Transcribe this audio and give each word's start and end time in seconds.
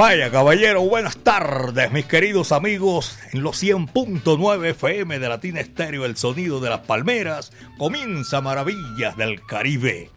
Vaya 0.00 0.30
caballero, 0.30 0.80
buenas 0.80 1.18
tardes 1.18 1.92
mis 1.92 2.06
queridos 2.06 2.52
amigos 2.52 3.18
en 3.34 3.42
los 3.42 3.62
100.9 3.62 4.68
FM 4.68 5.18
de 5.18 5.28
Latina 5.28 5.60
Estéreo, 5.60 6.06
el 6.06 6.16
sonido 6.16 6.58
de 6.58 6.70
las 6.70 6.80
palmeras, 6.80 7.52
comienza 7.76 8.40
Maravillas 8.40 9.14
del 9.18 9.44
Caribe. 9.44 10.10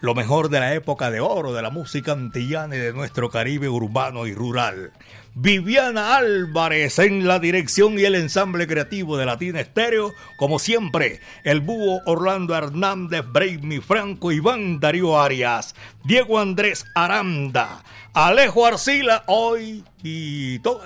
Lo 0.00 0.16
mejor 0.16 0.48
de 0.48 0.58
la 0.58 0.74
época 0.74 1.12
de 1.12 1.20
oro 1.20 1.52
de 1.52 1.62
la 1.62 1.70
música 1.70 2.10
antillana 2.10 2.74
y 2.74 2.80
de 2.80 2.92
nuestro 2.92 3.30
Caribe 3.30 3.68
urbano 3.68 4.26
y 4.26 4.34
rural. 4.34 4.90
Viviana 5.34 6.16
Álvarez 6.16 6.98
en 6.98 7.28
la 7.28 7.38
dirección 7.38 7.98
y 7.98 8.02
el 8.02 8.16
ensamble 8.16 8.66
creativo 8.66 9.16
de 9.16 9.26
Latina 9.26 9.60
Estéreo, 9.60 10.12
como 10.36 10.58
siempre, 10.58 11.20
el 11.44 11.60
búho 11.60 12.02
Orlando 12.04 12.56
Hernández, 12.56 13.24
Braimi 13.26 13.78
Franco, 13.78 14.32
Iván 14.32 14.80
Darío 14.80 15.20
Arias, 15.20 15.76
Diego 16.04 16.40
Andrés 16.40 16.84
Aranda, 16.96 17.84
Alejo 18.12 18.66
Arcila, 18.66 19.22
hoy 19.28 19.84
y 20.02 20.58
todos 20.58 20.82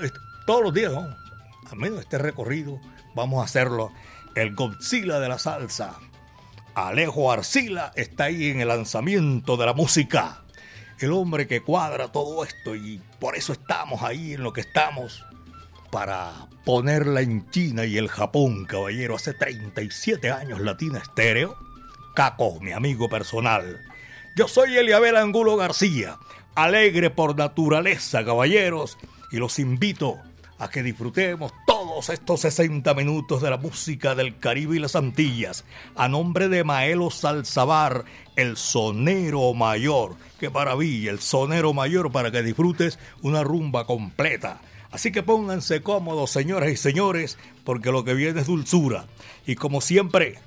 los 0.63 0.75
días, 0.75 0.93
al 1.71 1.79
menos 1.79 2.01
este 2.01 2.19
recorrido, 2.19 2.79
vamos 3.15 3.41
a 3.41 3.45
hacerlo, 3.45 3.93
el 4.35 4.55
Godzilla 4.55 5.21
de 5.21 5.29
la 5.29 5.39
salsa. 5.39 5.95
Alejo 6.75 7.33
Arcila 7.33 7.93
está 7.97 8.25
ahí 8.25 8.51
en 8.51 8.61
el 8.61 8.69
lanzamiento 8.69 9.57
de 9.57 9.65
la 9.65 9.73
música. 9.73 10.43
El 10.99 11.13
hombre 11.13 11.47
que 11.47 11.61
cuadra 11.63 12.13
todo 12.13 12.45
esto 12.45 12.77
y 12.77 13.01
por 13.25 13.39
eso 13.39 13.55
estamos 13.55 14.03
ahí 14.03 14.35
en 14.35 14.43
lo 14.43 14.53
que 14.53 14.61
estamos 14.61 15.25
para 15.91 16.47
ponerla 16.67 17.23
en 17.23 17.49
China 17.49 17.87
y 17.87 17.97
el 17.97 18.09
Japón, 18.09 18.67
caballero. 18.67 19.17
Hace 19.17 19.33
37 19.33 20.31
años 20.31 20.61
Latina 20.61 20.99
Estéreo. 20.99 21.57
Caco, 22.15 22.61
mi 22.61 22.73
amigo 22.73 23.09
personal. 23.09 23.81
Yo 24.37 24.47
soy 24.47 24.77
Eliabel 24.77 25.17
Angulo 25.17 25.57
García, 25.57 26.19
alegre 26.55 27.09
por 27.09 27.35
naturaleza, 27.35 28.27
caballeros, 28.27 28.99
y 29.33 29.39
los 29.39 29.59
invito 29.59 30.21
a 30.59 30.69
que 30.69 30.83
disfrutemos 30.83 31.53
todos 31.67 32.09
estos 32.11 32.41
60 32.41 32.95
minutos 32.95 33.43
de 33.43 33.51
la 33.51 33.57
música 33.57 34.15
del 34.15 34.39
Caribe 34.39 34.77
y 34.77 34.79
las 34.79 34.97
Antillas, 34.97 35.65
a 35.97 36.09
nombre 36.09 36.49
de 36.49 36.65
Maelo 36.65 37.11
Salzabar, 37.11 38.05
el 38.37 38.57
sonero 38.57 39.53
mayor. 39.55 40.17
Qué 40.39 40.51
maravilla, 40.51 41.11
el 41.11 41.21
sonero 41.21 41.73
mayor 41.73 42.13
para 42.13 42.31
que 42.31 42.43
disfrutes 42.43 42.99
una 43.23 43.43
rumba 43.43 43.87
completa. 43.87 44.61
Así 44.91 45.11
que 45.11 45.23
pónganse 45.25 45.83
cómodos, 45.83 46.31
señoras 46.31 46.71
y 46.71 46.77
señores, 46.77 47.37
porque 47.65 47.91
lo 47.91 48.05
que 48.05 48.15
viene 48.15 48.41
es 48.41 48.47
dulzura. 48.47 49.07
Y 49.45 49.57
como 49.57 49.81
siempre, 49.81 50.39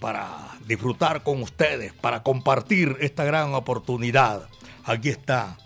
para 0.00 0.58
disfrutar 0.66 1.22
con 1.22 1.42
ustedes, 1.42 1.92
para 1.92 2.24
compartir 2.24 2.96
esta 3.00 3.24
gran 3.24 3.54
oportunidad, 3.54 4.48
aquí 4.84 5.10
está 5.10 5.56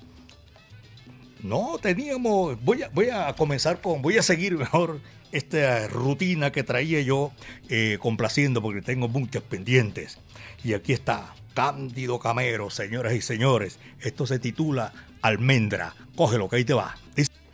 no, 1.43 1.79
teníamos, 1.81 2.63
voy 2.65 2.83
a, 2.83 2.89
voy 2.91 3.11
a 3.11 3.33
comenzar 3.35 3.81
con, 3.81 4.03
voy 4.03 4.19
a 4.19 4.23
seguir 4.23 4.57
mejor 4.57 5.01
esta 5.33 5.89
rutina 5.89 6.53
que 6.53 6.63
traía 6.63 7.01
yo 7.01 7.33
eh, 7.69 7.99
complaciendo 8.01 8.63
porque 8.63 8.83
tengo 8.83 9.09
muchas 9.09 9.43
pendientes. 9.43 10.19
Y 10.63 10.75
aquí 10.75 10.93
está, 10.93 11.35
Cándido 11.55 12.19
Camero, 12.19 12.71
señoras 12.71 13.15
y 13.15 13.23
señores. 13.23 13.79
Esto 14.01 14.27
se 14.27 14.39
titula 14.39 14.93
Almendra. 15.21 15.95
Cógelo, 16.15 16.49
que 16.49 16.57
ahí 16.57 16.65
te 16.65 16.75
va. 16.75 16.97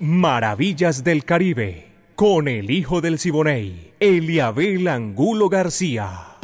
Maravillas 0.00 1.02
del 1.02 1.24
Caribe, 1.24 1.88
con 2.14 2.46
el 2.46 2.70
hijo 2.70 3.00
del 3.00 3.18
Siboney, 3.18 3.94
Eliabel 3.98 4.86
Angulo 4.86 5.48
García. 5.48 6.37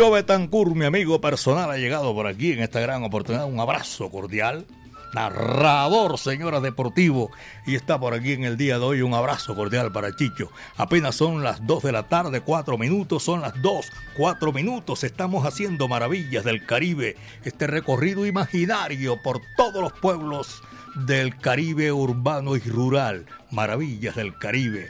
Chicho 0.00 0.64
mi 0.74 0.86
amigo 0.86 1.20
personal, 1.20 1.70
ha 1.70 1.76
llegado 1.76 2.14
por 2.14 2.26
aquí 2.26 2.52
en 2.52 2.60
esta 2.60 2.80
gran 2.80 3.04
oportunidad. 3.04 3.44
Un 3.44 3.60
abrazo 3.60 4.10
cordial. 4.10 4.66
Narrador, 5.12 6.16
señora 6.16 6.60
deportivo, 6.60 7.30
y 7.66 7.74
está 7.74 8.00
por 8.00 8.14
aquí 8.14 8.32
en 8.32 8.44
el 8.44 8.56
día 8.56 8.78
de 8.78 8.84
hoy. 8.86 9.02
Un 9.02 9.12
abrazo 9.12 9.54
cordial 9.54 9.92
para 9.92 10.16
Chicho. 10.16 10.50
Apenas 10.78 11.16
son 11.16 11.42
las 11.42 11.66
2 11.66 11.82
de 11.82 11.92
la 11.92 12.04
tarde, 12.04 12.40
4 12.40 12.78
minutos, 12.78 13.22
son 13.22 13.42
las 13.42 13.60
2, 13.60 13.92
4 14.16 14.52
minutos. 14.54 15.04
Estamos 15.04 15.44
haciendo 15.44 15.86
maravillas 15.86 16.44
del 16.44 16.64
Caribe, 16.64 17.16
este 17.44 17.66
recorrido 17.66 18.24
imaginario 18.24 19.20
por 19.22 19.42
todos 19.58 19.82
los 19.82 19.92
pueblos 19.92 20.62
del 20.94 21.36
Caribe 21.36 21.92
urbano 21.92 22.56
y 22.56 22.60
rural. 22.60 23.26
Maravillas 23.50 24.16
del 24.16 24.38
Caribe. 24.38 24.88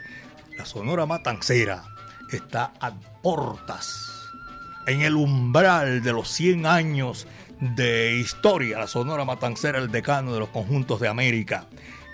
La 0.57 0.65
Sonora 0.65 1.05
Matancera 1.05 1.83
está 2.31 2.71
a 2.79 2.93
portas 3.21 4.10
en 4.87 5.01
el 5.01 5.15
umbral 5.15 6.01
de 6.01 6.13
los 6.13 6.29
100 6.29 6.65
años 6.65 7.27
de 7.59 8.17
historia, 8.17 8.79
la 8.79 8.87
Sonora 8.87 9.25
Matancera, 9.25 9.79
el 9.79 9.91
decano 9.91 10.33
de 10.33 10.39
los 10.39 10.49
conjuntos 10.49 10.99
de 10.99 11.07
América. 11.07 11.65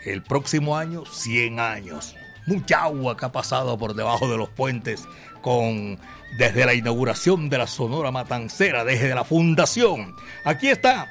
El 0.05 0.21
próximo 0.21 0.77
año, 0.77 1.05
100 1.05 1.59
años. 1.59 2.15
Mucha 2.45 2.83
agua 2.83 3.17
que 3.17 3.25
ha 3.25 3.31
pasado 3.31 3.77
por 3.77 3.93
debajo 3.93 4.29
de 4.29 4.37
los 4.37 4.49
puentes 4.49 5.05
con 5.41 5.99
desde 6.37 6.65
la 6.65 6.73
inauguración 6.73 7.49
de 7.49 7.57
la 7.57 7.67
Sonora 7.67 8.11
Matancera, 8.11 8.83
desde 8.83 9.15
la 9.15 9.23
fundación. 9.23 10.15
Aquí 10.43 10.67
está 10.67 11.09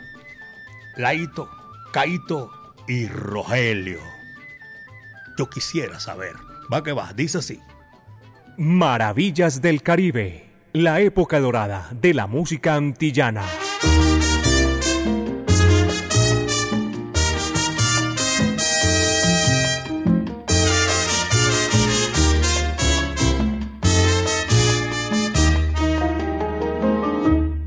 Laito, 0.97 1.49
Caito 1.93 2.51
y 2.87 3.07
Rogelio. 3.07 4.01
Yo 5.39 5.49
quisiera 5.49 6.01
saber. 6.01 6.35
Va 6.73 6.83
que 6.83 6.93
va, 6.93 7.13
dice 7.15 7.39
así. 7.39 7.61
Maravillas 8.57 9.61
del 9.61 9.83
Caribe 9.83 10.46
la 10.77 11.01
época 11.01 11.41
dorada 11.41 11.89
de 11.91 12.13
la 12.13 12.27
música 12.27 12.75
antillana. 12.75 13.43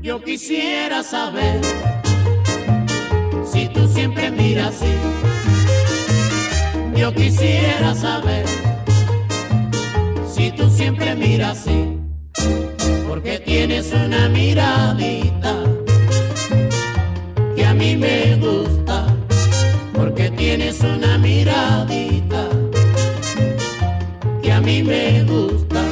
Yo 0.00 0.22
quisiera 0.22 1.02
saber 1.02 1.60
si 3.44 3.68
tú 3.70 3.88
siempre 3.88 4.30
miras 4.30 4.68
así. 4.68 4.94
Yo 6.94 7.12
quisiera 7.12 7.92
saber 7.92 8.46
si 10.32 10.52
tú 10.52 10.70
siempre 10.70 11.16
miras 11.16 11.58
así 11.58 11.99
porque 13.10 13.40
tienes 13.40 13.92
una 13.92 14.28
miradita 14.28 15.56
que 17.56 17.66
a 17.66 17.74
mí 17.74 17.96
me 17.96 18.36
gusta, 18.36 19.04
porque 19.92 20.30
tienes 20.30 20.78
una 20.80 21.18
miradita 21.18 22.42
que 24.40 24.52
a 24.52 24.60
mí 24.60 24.84
me 24.84 25.24
gusta, 25.24 25.82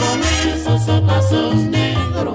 con 0.00 0.18
esos 0.52 0.88
ojos 0.88 1.54
negros 1.78 2.34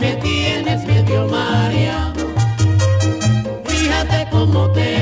me 0.00 0.14
tienes 0.22 0.86
medio 0.86 1.28
mareado, 1.28 2.24
fíjate 3.66 4.26
cómo 4.30 4.70
te 4.70 4.93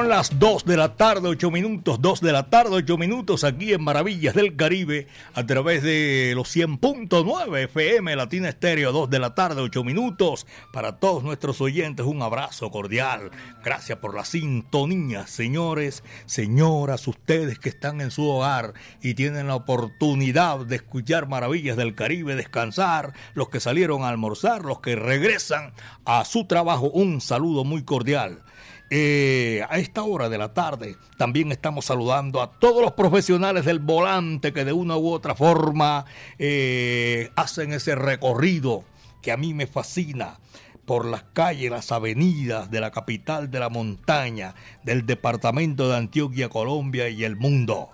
Son 0.00 0.08
las 0.08 0.38
2 0.38 0.64
de 0.64 0.78
la 0.78 0.96
tarde, 0.96 1.28
8 1.28 1.50
minutos, 1.50 2.00
2 2.00 2.22
de 2.22 2.32
la 2.32 2.48
tarde, 2.48 2.70
8 2.76 2.96
minutos 2.96 3.44
aquí 3.44 3.74
en 3.74 3.84
Maravillas 3.84 4.34
del 4.34 4.56
Caribe 4.56 5.08
a 5.34 5.44
través 5.44 5.82
de 5.82 6.32
los 6.34 6.56
100.9 6.56 7.64
FM 7.64 8.16
Latina 8.16 8.48
Estéreo, 8.48 8.92
2 8.92 9.10
de 9.10 9.18
la 9.18 9.34
tarde, 9.34 9.60
8 9.60 9.84
minutos. 9.84 10.46
Para 10.72 10.98
todos 10.98 11.22
nuestros 11.22 11.60
oyentes, 11.60 12.06
un 12.06 12.22
abrazo 12.22 12.70
cordial. 12.70 13.30
Gracias 13.62 13.98
por 13.98 14.14
la 14.14 14.24
sintonía, 14.24 15.26
señores, 15.26 16.02
señoras, 16.24 17.06
ustedes 17.06 17.58
que 17.58 17.68
están 17.68 18.00
en 18.00 18.10
su 18.10 18.26
hogar 18.26 18.72
y 19.02 19.12
tienen 19.12 19.48
la 19.48 19.56
oportunidad 19.56 20.60
de 20.60 20.76
escuchar 20.76 21.28
Maravillas 21.28 21.76
del 21.76 21.94
Caribe, 21.94 22.36
descansar, 22.36 23.12
los 23.34 23.50
que 23.50 23.60
salieron 23.60 24.02
a 24.02 24.08
almorzar, 24.08 24.64
los 24.64 24.80
que 24.80 24.96
regresan 24.96 25.74
a 26.06 26.24
su 26.24 26.46
trabajo, 26.46 26.88
un 26.88 27.20
saludo 27.20 27.64
muy 27.64 27.82
cordial. 27.84 28.44
Eh, 28.92 29.64
a 29.70 29.78
esta 29.78 30.02
hora 30.02 30.28
de 30.28 30.36
la 30.36 30.52
tarde 30.52 30.96
también 31.16 31.52
estamos 31.52 31.84
saludando 31.84 32.42
a 32.42 32.58
todos 32.58 32.82
los 32.82 32.90
profesionales 32.92 33.64
del 33.64 33.78
volante 33.78 34.52
que 34.52 34.64
de 34.64 34.72
una 34.72 34.96
u 34.96 35.10
otra 35.10 35.36
forma 35.36 36.06
eh, 36.40 37.30
hacen 37.36 37.72
ese 37.72 37.94
recorrido 37.94 38.82
que 39.22 39.30
a 39.30 39.36
mí 39.36 39.54
me 39.54 39.68
fascina 39.68 40.40
por 40.86 41.04
las 41.04 41.22
calles, 41.22 41.70
las 41.70 41.92
avenidas 41.92 42.68
de 42.72 42.80
la 42.80 42.90
capital 42.90 43.48
de 43.48 43.60
la 43.60 43.68
montaña, 43.68 44.56
del 44.82 45.06
departamento 45.06 45.88
de 45.88 45.96
Antioquia, 45.96 46.48
Colombia 46.48 47.08
y 47.08 47.22
el 47.22 47.36
mundo. 47.36 47.90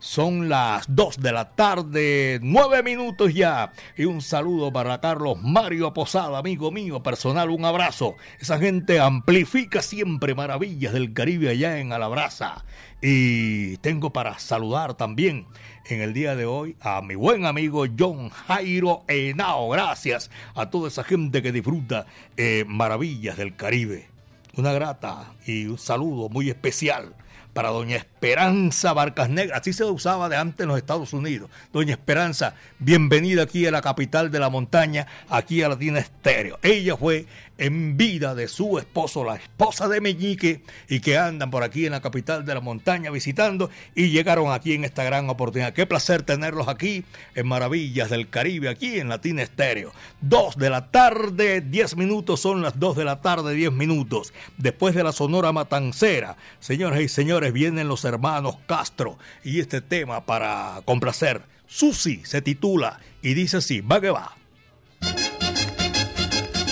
Son 0.00 0.48
las 0.48 0.94
2 0.94 1.18
de 1.18 1.32
la 1.32 1.56
tarde, 1.56 2.38
9 2.40 2.84
minutos 2.84 3.34
ya. 3.34 3.72
Y 3.96 4.04
un 4.04 4.22
saludo 4.22 4.72
para 4.72 5.00
Carlos 5.00 5.42
Mario 5.42 5.92
Posada, 5.92 6.38
amigo 6.38 6.70
mío 6.70 7.02
personal, 7.02 7.50
un 7.50 7.64
abrazo. 7.64 8.14
Esa 8.38 8.58
gente 8.58 9.00
amplifica 9.00 9.82
siempre 9.82 10.36
maravillas 10.36 10.92
del 10.92 11.12
Caribe 11.12 11.48
allá 11.48 11.80
en 11.80 11.92
Alabraza. 11.92 12.64
Y 13.02 13.78
tengo 13.78 14.12
para 14.12 14.38
saludar 14.38 14.94
también 14.94 15.46
en 15.86 16.00
el 16.00 16.14
día 16.14 16.36
de 16.36 16.46
hoy 16.46 16.76
a 16.80 17.02
mi 17.02 17.16
buen 17.16 17.44
amigo 17.44 17.84
John 17.98 18.28
Jairo 18.28 19.02
Henao. 19.08 19.68
Gracias 19.70 20.30
a 20.54 20.70
toda 20.70 20.88
esa 20.88 21.02
gente 21.02 21.42
que 21.42 21.50
disfruta 21.50 22.06
eh, 22.36 22.64
maravillas 22.68 23.36
del 23.36 23.56
Caribe. 23.56 24.06
Una 24.54 24.72
grata 24.72 25.32
y 25.44 25.66
un 25.66 25.78
saludo 25.78 26.28
muy 26.28 26.50
especial 26.50 27.16
para 27.58 27.70
doña 27.70 27.96
Esperanza 27.96 28.92
Barcas 28.92 29.28
Negras. 29.28 29.62
Así 29.62 29.72
se 29.72 29.82
usaba 29.82 30.28
de 30.28 30.36
antes 30.36 30.60
en 30.60 30.68
los 30.68 30.78
Estados 30.78 31.12
Unidos. 31.12 31.50
Doña 31.72 31.94
Esperanza, 31.94 32.54
bienvenida 32.78 33.42
aquí 33.42 33.66
a 33.66 33.72
la 33.72 33.82
capital 33.82 34.30
de 34.30 34.38
la 34.38 34.48
montaña, 34.48 35.08
aquí 35.28 35.60
a 35.64 35.68
Latina 35.68 35.98
Estéreo. 35.98 36.60
Ella 36.62 36.96
fue 36.96 37.26
en 37.58 37.96
vida 37.96 38.34
de 38.34 38.48
su 38.48 38.78
esposo, 38.78 39.24
la 39.24 39.36
esposa 39.36 39.88
de 39.88 40.00
Meñique, 40.00 40.62
y 40.88 41.00
que 41.00 41.18
andan 41.18 41.50
por 41.50 41.62
aquí 41.62 41.86
en 41.86 41.92
la 41.92 42.00
capital 42.00 42.44
de 42.44 42.54
la 42.54 42.60
montaña 42.60 43.10
visitando 43.10 43.70
y 43.94 44.10
llegaron 44.10 44.52
aquí 44.52 44.74
en 44.74 44.84
esta 44.84 45.04
gran 45.04 45.28
oportunidad. 45.28 45.74
Qué 45.74 45.84
placer 45.86 46.22
tenerlos 46.22 46.68
aquí 46.68 47.04
en 47.34 47.48
Maravillas 47.48 48.10
del 48.10 48.28
Caribe, 48.28 48.68
aquí 48.68 48.98
en 48.98 49.08
Latina 49.08 49.42
Estéreo. 49.42 49.92
Dos 50.20 50.56
de 50.56 50.70
la 50.70 50.90
tarde, 50.90 51.60
diez 51.60 51.96
minutos, 51.96 52.40
son 52.40 52.62
las 52.62 52.78
dos 52.78 52.96
de 52.96 53.04
la 53.04 53.20
tarde, 53.20 53.54
diez 53.54 53.72
minutos. 53.72 54.32
Después 54.56 54.94
de 54.94 55.04
la 55.04 55.12
Sonora 55.12 55.52
Matancera, 55.52 56.36
señoras 56.60 57.00
y 57.00 57.08
señores, 57.08 57.52
vienen 57.52 57.88
los 57.88 58.04
hermanos 58.04 58.56
Castro 58.66 59.18
y 59.42 59.60
este 59.60 59.80
tema 59.80 60.24
para 60.24 60.80
complacer. 60.84 61.42
Susi 61.66 62.22
se 62.24 62.40
titula 62.40 63.00
y 63.20 63.34
dice 63.34 63.58
así, 63.58 63.80
va 63.80 64.00
que 64.00 64.10
va. 64.10 64.36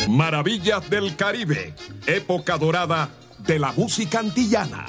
Maravillas 0.08 0.88
del 0.88 1.16
Caribe, 1.16 1.74
época 2.06 2.56
dorada 2.56 3.10
de 3.38 3.58
la 3.58 3.72
música 3.72 4.20
antillana. 4.20 4.86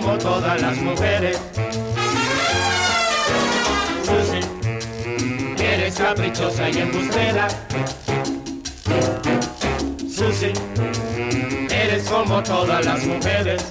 Como 0.00 0.16
todas 0.18 0.60
las 0.60 0.76
mujeres. 0.78 1.38
Susi, 4.04 4.40
eres 5.62 5.94
caprichosa 5.94 6.70
y 6.70 6.78
embustera. 6.78 7.48
Susi, 10.10 10.52
eres 11.70 12.08
como 12.08 12.42
todas 12.42 12.84
las 12.84 13.04
mujeres. 13.04 13.64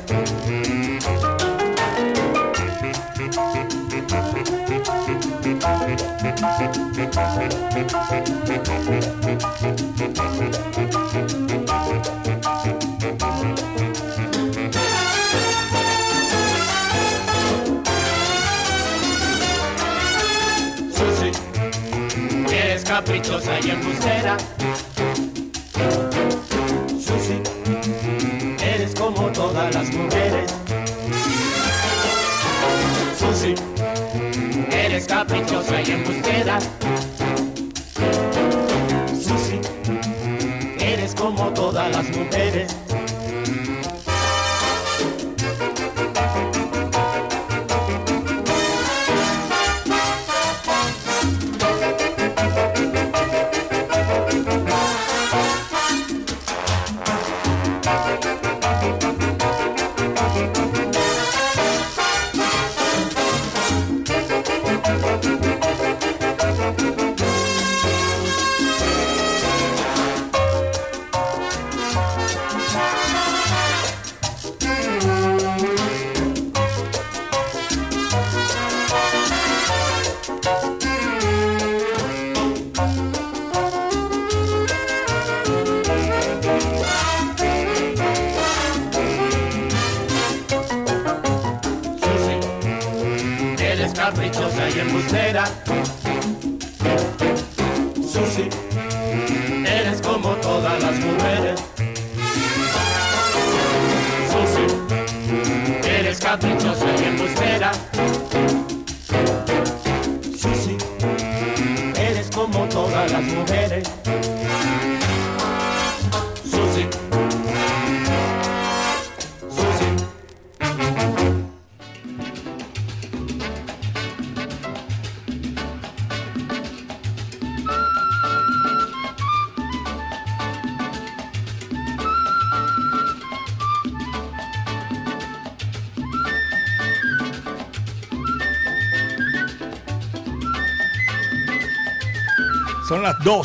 Caprichosa 23.00 23.58
y 23.62 23.70
embustera. 23.70 24.38
Susi, 27.00 27.42
eres 28.62 28.94
como 28.94 29.32
todas 29.32 29.74
las 29.74 29.90
mujeres. 29.94 30.54
Susi, 33.18 33.56
eres 34.70 35.06
caprichosa 35.08 35.82
y 35.82 35.92
embustera. 35.92 36.60
Susi, 39.14 39.62
eres 40.82 41.16
como 41.16 41.54
todas 41.54 41.90
las 41.92 42.04
mujeres. 42.18 42.89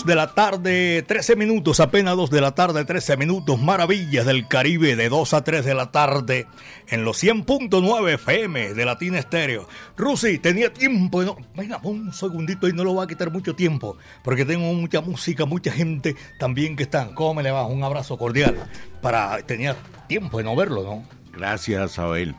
2 0.04 0.08
de 0.08 0.16
la 0.16 0.34
tarde, 0.34 1.02
13 1.02 1.34
minutos, 1.34 1.80
apenas 1.80 2.14
2 2.14 2.28
de 2.28 2.42
la 2.42 2.54
tarde, 2.54 2.84
13 2.84 3.16
minutos, 3.16 3.58
maravillas 3.58 4.26
del 4.26 4.46
Caribe 4.46 4.96
de 4.96 5.08
2 5.08 5.32
a 5.32 5.42
3 5.42 5.64
de 5.64 5.74
la 5.74 5.92
tarde 5.92 6.46
en 6.88 7.04
los 7.04 7.24
100.9 7.24 8.12
FM 8.12 8.74
de 8.74 8.84
Latina 8.84 9.18
Estéreo. 9.18 9.66
Rusi, 9.96 10.38
tenía 10.38 10.70
tiempo, 10.70 11.22
no, 11.22 11.38
venga, 11.56 11.80
un 11.82 12.12
segundito 12.12 12.68
y 12.68 12.74
no 12.74 12.84
lo 12.84 12.94
va 12.94 13.04
a 13.04 13.06
quitar 13.06 13.30
mucho 13.30 13.54
tiempo, 13.54 13.96
porque 14.22 14.44
tengo 14.44 14.74
mucha 14.74 15.00
música, 15.00 15.46
mucha 15.46 15.72
gente 15.72 16.16
también 16.38 16.76
que 16.76 16.82
están. 16.82 17.14
¿Cómo 17.14 17.40
le 17.40 17.50
va? 17.50 17.66
Un 17.66 17.82
abrazo 17.82 18.18
cordial. 18.18 18.56
Para, 19.00 19.38
tenía 19.46 19.74
tiempo 20.06 20.36
de 20.36 20.44
no 20.44 20.54
verlo, 20.54 20.82
¿no? 20.82 21.04
Gracias, 21.32 21.98
Abel. 21.98 22.34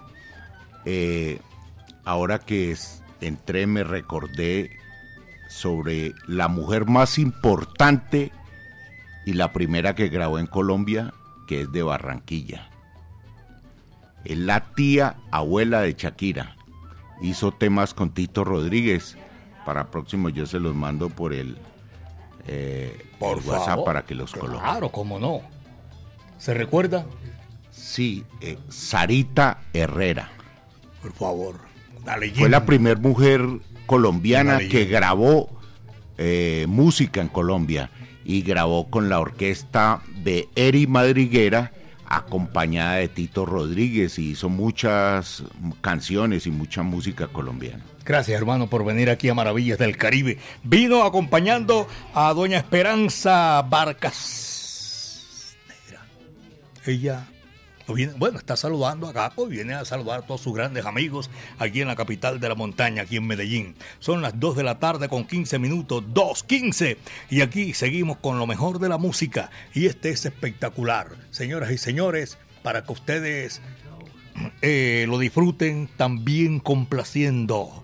Eh, 0.85 1.39
ahora 2.03 2.37
que 2.37 2.77
entré 3.21 3.65
me 3.65 3.83
recordé 3.83 4.84
sobre 5.55 6.13
la 6.27 6.49
mujer 6.49 6.85
más 6.85 7.17
importante 7.17 8.33
y 9.25 9.33
la 9.33 9.53
primera 9.53 9.95
que 9.95 10.09
grabó 10.09 10.37
en 10.37 10.47
Colombia, 10.47 11.13
que 11.47 11.61
es 11.61 11.71
de 11.71 11.81
Barranquilla. 11.81 12.69
Es 14.25 14.37
la 14.37 14.73
tía 14.73 15.15
abuela 15.31 15.79
de 15.79 15.93
Shakira. 15.93 16.57
Hizo 17.21 17.53
temas 17.53 17.93
con 17.93 18.09
Tito 18.09 18.43
Rodríguez. 18.43 19.17
Para 19.65 19.89
próximo 19.91 20.27
yo 20.27 20.45
se 20.45 20.59
los 20.59 20.75
mando 20.75 21.09
por 21.09 21.31
el, 21.31 21.57
eh, 22.47 23.07
Por 23.17 23.37
el 23.37 23.45
WhatsApp 23.45 23.65
favor. 23.67 23.85
para 23.85 24.05
que 24.05 24.13
los 24.13 24.33
coloquen. 24.33 24.59
Claro, 24.59 24.89
cómo 24.89 25.19
no. 25.19 25.39
¿Se 26.37 26.53
recuerda? 26.53 27.05
Sí, 27.71 28.25
eh, 28.41 28.57
Sarita 28.67 29.59
Herrera. 29.71 30.29
Por 31.01 31.13
favor. 31.13 31.55
Fue 32.35 32.49
la 32.49 32.65
primera 32.65 32.99
mujer 32.99 33.41
colombiana 33.85 34.59
que 34.59 34.85
grabó 34.85 35.49
eh, 36.17 36.65
música 36.67 37.21
en 37.21 37.27
Colombia 37.27 37.89
y 38.23 38.41
grabó 38.41 38.89
con 38.89 39.09
la 39.09 39.19
orquesta 39.19 40.01
de 40.23 40.49
Eri 40.55 40.87
Madriguera 40.87 41.71
acompañada 42.07 42.95
de 42.95 43.07
Tito 43.07 43.45
Rodríguez 43.45 44.19
y 44.19 44.31
hizo 44.31 44.49
muchas 44.49 45.43
canciones 45.81 46.47
y 46.47 46.51
mucha 46.51 46.83
música 46.83 47.27
colombiana. 47.27 47.83
Gracias, 48.05 48.37
hermano, 48.37 48.69
por 48.69 48.85
venir 48.85 49.09
aquí 49.09 49.29
a 49.29 49.33
Maravillas 49.33 49.79
del 49.79 49.97
Caribe. 49.97 50.37
Vino 50.63 51.03
acompañando 51.03 51.87
a 52.13 52.33
doña 52.33 52.57
Esperanza 52.57 53.61
Barcas. 53.63 55.55
Negra. 55.67 56.05
Ella, 56.85 57.27
bueno, 58.17 58.39
está 58.39 58.57
saludando 58.57 59.07
acá, 59.07 59.31
pues 59.35 59.49
viene 59.49 59.73
a 59.73 59.85
saludar 59.85 60.19
a 60.19 60.21
todos 60.23 60.41
sus 60.41 60.53
grandes 60.53 60.85
amigos 60.85 61.29
aquí 61.59 61.81
en 61.81 61.87
la 61.87 61.95
capital 61.95 62.39
de 62.39 62.49
la 62.49 62.55
montaña, 62.55 63.03
aquí 63.03 63.17
en 63.17 63.27
Medellín. 63.27 63.75
Son 63.99 64.21
las 64.21 64.39
2 64.39 64.57
de 64.57 64.63
la 64.63 64.79
tarde 64.79 65.07
con 65.07 65.25
15 65.25 65.59
minutos, 65.59 66.03
2.15. 66.13 66.97
Y 67.29 67.41
aquí 67.41 67.73
seguimos 67.73 68.17
con 68.17 68.39
lo 68.39 68.47
mejor 68.47 68.79
de 68.79 68.89
la 68.89 68.97
música. 68.97 69.51
Y 69.73 69.85
este 69.85 70.09
es 70.09 70.25
espectacular. 70.25 71.09
Señoras 71.29 71.71
y 71.71 71.77
señores, 71.77 72.37
para 72.63 72.83
que 72.83 72.91
ustedes 72.91 73.61
eh, 74.61 75.05
lo 75.07 75.19
disfruten 75.19 75.87
también 75.95 76.59
complaciendo. 76.59 77.83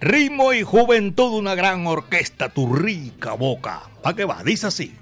Ritmo 0.00 0.52
y 0.52 0.62
juventud, 0.62 1.38
una 1.38 1.54
gran 1.54 1.86
orquesta, 1.86 2.48
tu 2.48 2.74
rica 2.74 3.34
boca. 3.34 3.82
¿Para 4.02 4.16
qué 4.16 4.24
va? 4.24 4.42
Dice 4.42 4.66
así. 4.66 4.94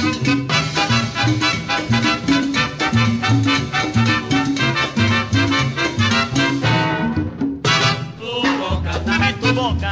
boca, 8.82 9.38
tu 9.40 9.54
boca, 9.54 9.92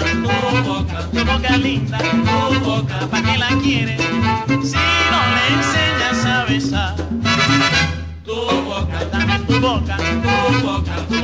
tu 1.11 1.25
boca, 1.25 1.57
linda, 1.57 1.99
tu 1.99 2.59
boca, 2.59 3.07
¿pa' 3.11 3.21
qué 3.21 3.37
la 3.37 3.49
quieres? 3.61 4.20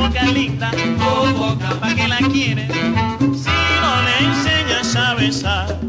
Boca, 0.07 0.23
linda, 0.25 0.71
tu 0.71 1.37
boca, 1.37 1.69
¿pa' 1.79 1.96
qué 1.96 2.07
la 2.07 2.17
quieres? 2.17 2.72
Si 2.72 3.57
no 3.81 3.93
le 4.05 4.15
enseñas 4.27 4.96
a 4.96 5.13
besar. 5.15 5.79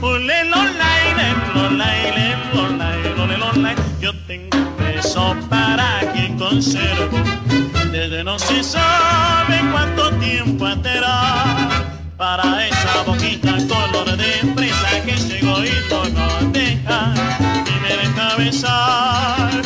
Ule, 0.00 0.44
lolai, 0.44 1.04
le, 1.18 1.28
lolai, 1.54 2.12
le, 2.16 2.36
lolai, 2.54 3.16
lole, 3.16 3.36
lolai. 3.36 3.74
Yo 4.00 4.12
tengo 4.26 4.56
un 4.56 4.76
beso 4.76 5.36
para 5.48 6.00
quien 6.12 6.38
conservo 6.38 7.18
desde 7.92 8.24
no 8.24 8.38
se 8.38 8.62
sabe 8.62 9.60
cuánto 9.70 10.10
tiempo 10.16 10.66
atrás 10.66 11.84
para 12.16 12.66
esa 12.66 13.02
boquita 13.06 13.56
color 13.68 14.16
de 14.16 14.32
fresa 14.54 15.02
que 15.04 15.12
llegó 15.12 15.64
y 15.64 15.70
no 15.90 16.04
nos 16.08 16.52
deja 16.52 17.14
y 17.66 17.80
me 17.82 17.96
deja 17.96 18.36
besar. 18.36 19.63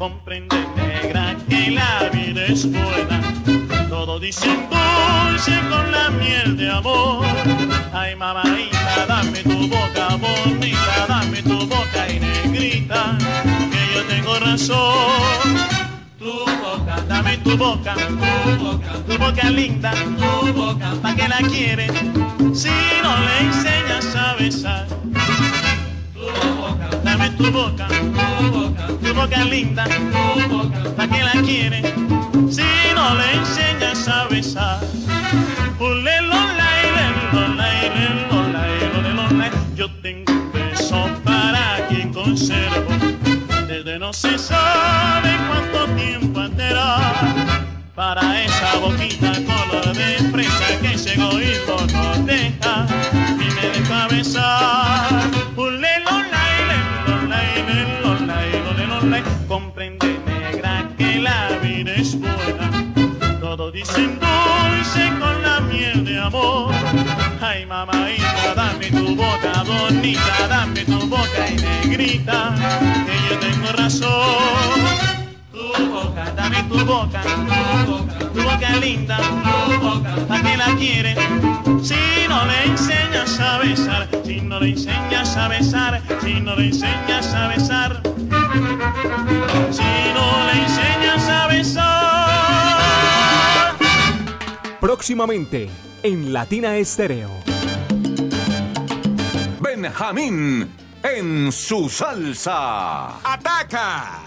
Comprende 0.00 0.56
negra 0.76 1.36
que 1.46 1.72
la 1.72 2.08
vida 2.08 2.46
es 2.46 2.64
buena 2.72 3.20
todo 3.90 4.18
dicen 4.18 4.66
dulce 4.70 5.52
con 5.68 5.92
la 5.92 6.08
miel 6.08 6.56
de 6.56 6.70
amor. 6.70 7.26
Ay, 7.92 8.16
mamaita, 8.16 9.04
dame 9.06 9.42
tu 9.42 9.68
boca 9.68 10.16
bonita, 10.16 11.06
dame 11.06 11.42
tu 11.42 11.66
boca 11.66 12.08
y 12.08 12.18
negrita, 12.18 13.18
que 13.70 13.94
yo 13.94 14.02
tengo 14.08 14.38
razón. 14.38 15.68
Tu 16.18 16.32
boca, 16.32 17.04
dame 17.06 17.36
tu 17.44 17.58
boca, 17.58 17.94
tu 17.94 18.64
boca, 18.64 18.92
tu 19.06 19.18
boca 19.18 19.50
linda, 19.50 19.92
tu 19.92 20.52
boca, 20.54 20.94
¿pa' 21.02 21.14
qué 21.14 21.28
la 21.28 21.42
quieres? 21.46 21.92
Si 22.54 22.70
no 23.02 23.12
le 23.26 23.38
enseñas 23.40 24.16
a 24.16 24.34
besar. 24.36 24.86
Tu 27.28 27.50
boca, 27.50 27.86
tu 29.02 29.14
boca, 29.14 29.44
linda, 29.44 29.84
tu 29.84 30.48
boca, 30.48 30.82
¿pa' 30.96 31.08
qué 31.08 31.22
la 31.22 31.42
quieres? 31.42 31.86
Si 32.50 32.62
no 32.94 33.14
le 33.14 33.34
enseñas 33.34 34.08
a 34.08 34.26
besar. 34.28 34.80
Yo 39.80 39.90
tengo 40.02 40.30
un 40.30 40.52
beso 40.52 41.08
para 41.24 41.86
quien 41.88 42.12
conservo 42.12 42.92
desde 43.66 43.98
no 43.98 44.12
se 44.12 44.36
sabe 44.36 45.30
cuánto 45.48 45.86
tiempo 45.94 46.40
atrás 46.40 47.14
para 47.94 48.44
esa 48.44 48.76
boquita 48.78 49.32
color 49.46 49.96
de 49.96 50.18
fresa 50.30 50.78
que 50.82 50.94
ese 50.94 51.14
egoísmo 51.14 51.76
nos 51.94 52.26
deja 52.26 52.86
y 53.38 53.54
me 53.54 53.78
deja. 53.78 54.89
Comprende 59.48 60.18
negra 60.26 60.90
que 60.98 61.18
la 61.20 61.48
vida 61.62 61.94
es 61.94 62.20
buena 62.20 62.70
todo 63.40 63.72
dicen 63.72 64.18
dulce 64.20 65.08
con 65.18 65.42
la 65.42 65.60
miel 65.60 66.04
de 66.04 66.20
amor. 66.20 66.72
Ay, 67.40 67.66
mamaita, 67.66 68.54
dame 68.54 68.90
tu 68.90 69.16
boca 69.16 69.64
bonita, 69.64 70.46
dame 70.48 70.84
tu 70.84 71.00
boca 71.08 71.48
y 71.50 71.56
negrita, 71.56 72.54
que 73.06 73.28
yo 73.28 73.38
tengo 73.40 73.72
razón. 73.72 75.19
Tu 76.50 76.56
boca, 76.56 76.66
dame 76.68 76.68
tu 76.68 76.84
boca, 76.84 77.22
tu 77.22 77.90
boca, 77.90 78.18
tu 78.32 78.42
boca 78.42 78.76
linda, 78.80 79.16
tu 79.16 79.78
boca, 79.80 80.16
¿pa' 80.28 80.40
qué 80.42 80.56
la 80.56 80.74
quieres? 80.76 81.16
Si 81.82 82.28
no 82.28 82.44
le 82.44 82.64
enseñas 82.64 83.40
a 83.40 83.58
besar, 83.58 84.08
si 84.24 84.40
no 84.40 84.60
le 84.60 84.70
enseñas 84.70 85.36
a 85.36 85.48
besar, 85.48 86.02
si 86.22 86.40
no 86.40 86.56
le 86.56 86.66
enseñas 86.66 87.34
a 87.34 87.48
besar, 87.48 88.02
si 89.70 90.12
no 90.14 90.46
le 90.46 90.52
enseñas 90.62 91.28
a 91.28 91.46
besar. 91.48 92.10
Próximamente 94.80 95.70
en 96.02 96.32
Latina 96.32 96.76
Estéreo. 96.76 97.30
Benjamín 99.60 100.68
en 101.02 101.52
su 101.52 101.88
salsa. 101.88 103.18
¡Ataca! 103.24 104.22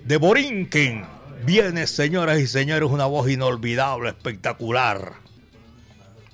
De 0.04 0.18
Borinquen, 0.18 1.06
Viene, 1.46 1.88
señoras 1.88 2.40
y 2.40 2.48
señores, 2.48 2.90
una 2.90 3.06
voz 3.06 3.30
inolvidable, 3.30 4.10
espectacular. 4.10 5.14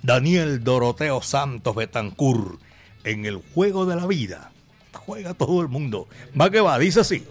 Daniel 0.01 0.63
Doroteo 0.63 1.21
Santos 1.21 1.75
Betancur 1.75 2.59
en 3.03 3.25
el 3.25 3.41
juego 3.53 3.85
de 3.85 3.95
la 3.95 4.05
vida. 4.05 4.51
Juega 4.93 5.33
todo 5.33 5.61
el 5.61 5.67
mundo. 5.67 6.07
Va 6.39 6.49
que 6.49 6.61
va, 6.61 6.77
dice 6.77 7.01
así. 7.01 7.25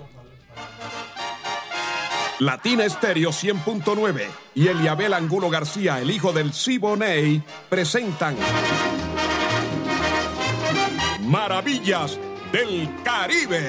Latina 2.38 2.84
Estéreo 2.84 3.30
100.9 3.30 4.26
y 4.54 4.66
Eliabel 4.66 5.14
Angulo 5.14 5.48
García, 5.48 6.00
el 6.00 6.10
hijo 6.10 6.32
del 6.32 6.52
Siboney, 6.52 7.42
presentan 7.68 8.36
Maravillas 11.20 12.18
del 12.50 12.90
Caribe. 13.04 13.68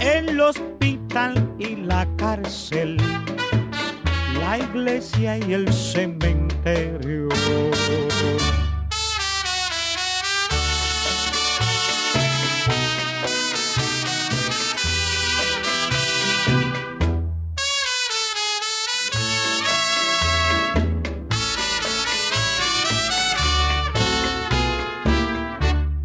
el 0.00 0.40
hospital 0.40 1.54
y 1.58 1.76
la 1.76 2.06
cárcel, 2.16 2.96
la 4.40 4.58
iglesia 4.58 5.38
y 5.38 5.52
el 5.52 5.72
cementerio. 5.72 7.28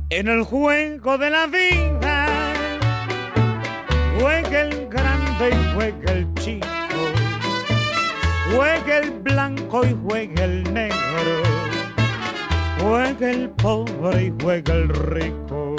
En 0.09 0.27
el 0.27 0.43
juego 0.43 1.17
de 1.17 1.29
la 1.29 1.47
vida 1.47 2.12
juega 4.19 4.61
el 4.61 4.87
grande 4.87 5.49
y 5.49 5.73
juega 5.73 6.11
el 6.11 6.33
chico, 6.35 6.67
juega 8.53 8.97
el 8.97 9.11
blanco 9.11 9.85
y 9.85 9.95
juega 10.05 10.43
el 10.43 10.73
negro, 10.73 11.41
juega 12.79 13.31
el 13.31 13.49
pobre 13.49 14.25
y 14.25 14.33
juega 14.41 14.73
el 14.73 14.89
rico. 14.89 15.75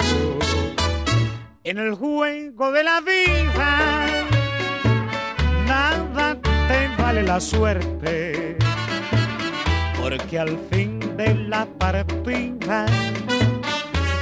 En 1.63 1.79
el 1.79 1.95
juego 1.95 2.71
de 2.71 2.83
la 2.83 3.01
vida 3.01 4.05
nada 5.67 6.37
te 6.41 7.01
vale 7.01 7.23
la 7.23 7.39
suerte, 7.39 8.57
porque 9.99 10.39
al 10.39 10.59
fin 10.69 10.99
de 11.17 11.33
la 11.33 11.65
partida 11.65 12.85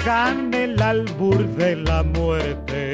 gane 0.06 0.63
el 0.65 0.82
albur 0.82 1.45
de 1.56 1.76
la 1.76 2.04
muerte 2.04 2.93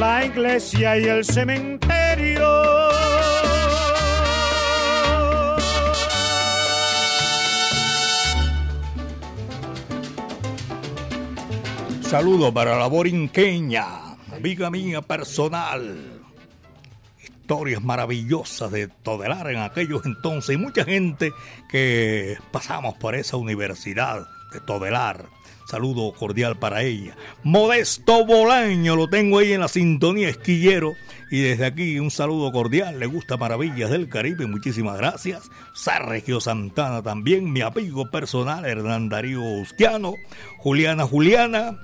la 0.00 0.24
iglesia 0.24 0.98
y 0.98 1.04
el 1.04 1.22
cementerio. 1.26 2.48
Saludo 12.00 12.52
para 12.52 12.78
la 12.78 12.86
borinqueña, 12.86 14.16
amiga 14.34 14.70
mía 14.70 15.02
personal. 15.02 16.22
Historias 17.22 17.82
maravillosas 17.82 18.70
de 18.70 18.88
Todelar 18.88 19.50
en 19.50 19.58
aquellos 19.58 20.06
entonces 20.06 20.54
y 20.54 20.58
mucha 20.58 20.84
gente 20.84 21.30
que 21.70 22.38
pasamos 22.50 22.94
por 22.94 23.14
esa 23.14 23.36
universidad 23.36 24.26
de 24.50 24.60
Todelar. 24.60 25.26
Saludo 25.70 26.10
cordial 26.10 26.56
para 26.58 26.82
ella. 26.82 27.16
Modesto 27.44 28.26
Bolaño, 28.26 28.96
lo 28.96 29.06
tengo 29.06 29.38
ahí 29.38 29.52
en 29.52 29.60
la 29.60 29.68
sintonía 29.68 30.28
esquillero. 30.28 30.94
Y 31.30 31.42
desde 31.42 31.64
aquí 31.64 32.00
un 32.00 32.10
saludo 32.10 32.50
cordial. 32.50 32.98
Le 32.98 33.06
gusta 33.06 33.36
Maravillas 33.36 33.88
del 33.88 34.08
Caribe, 34.08 34.48
muchísimas 34.48 34.96
gracias. 34.98 35.48
Sergio 35.72 36.40
Santana 36.40 37.02
también, 37.02 37.52
mi 37.52 37.60
amigo 37.60 38.10
personal, 38.10 38.64
Hernán 38.64 39.08
Darío 39.08 39.44
Ustiano. 39.44 40.14
Juliana 40.58 41.06
Juliana, 41.06 41.78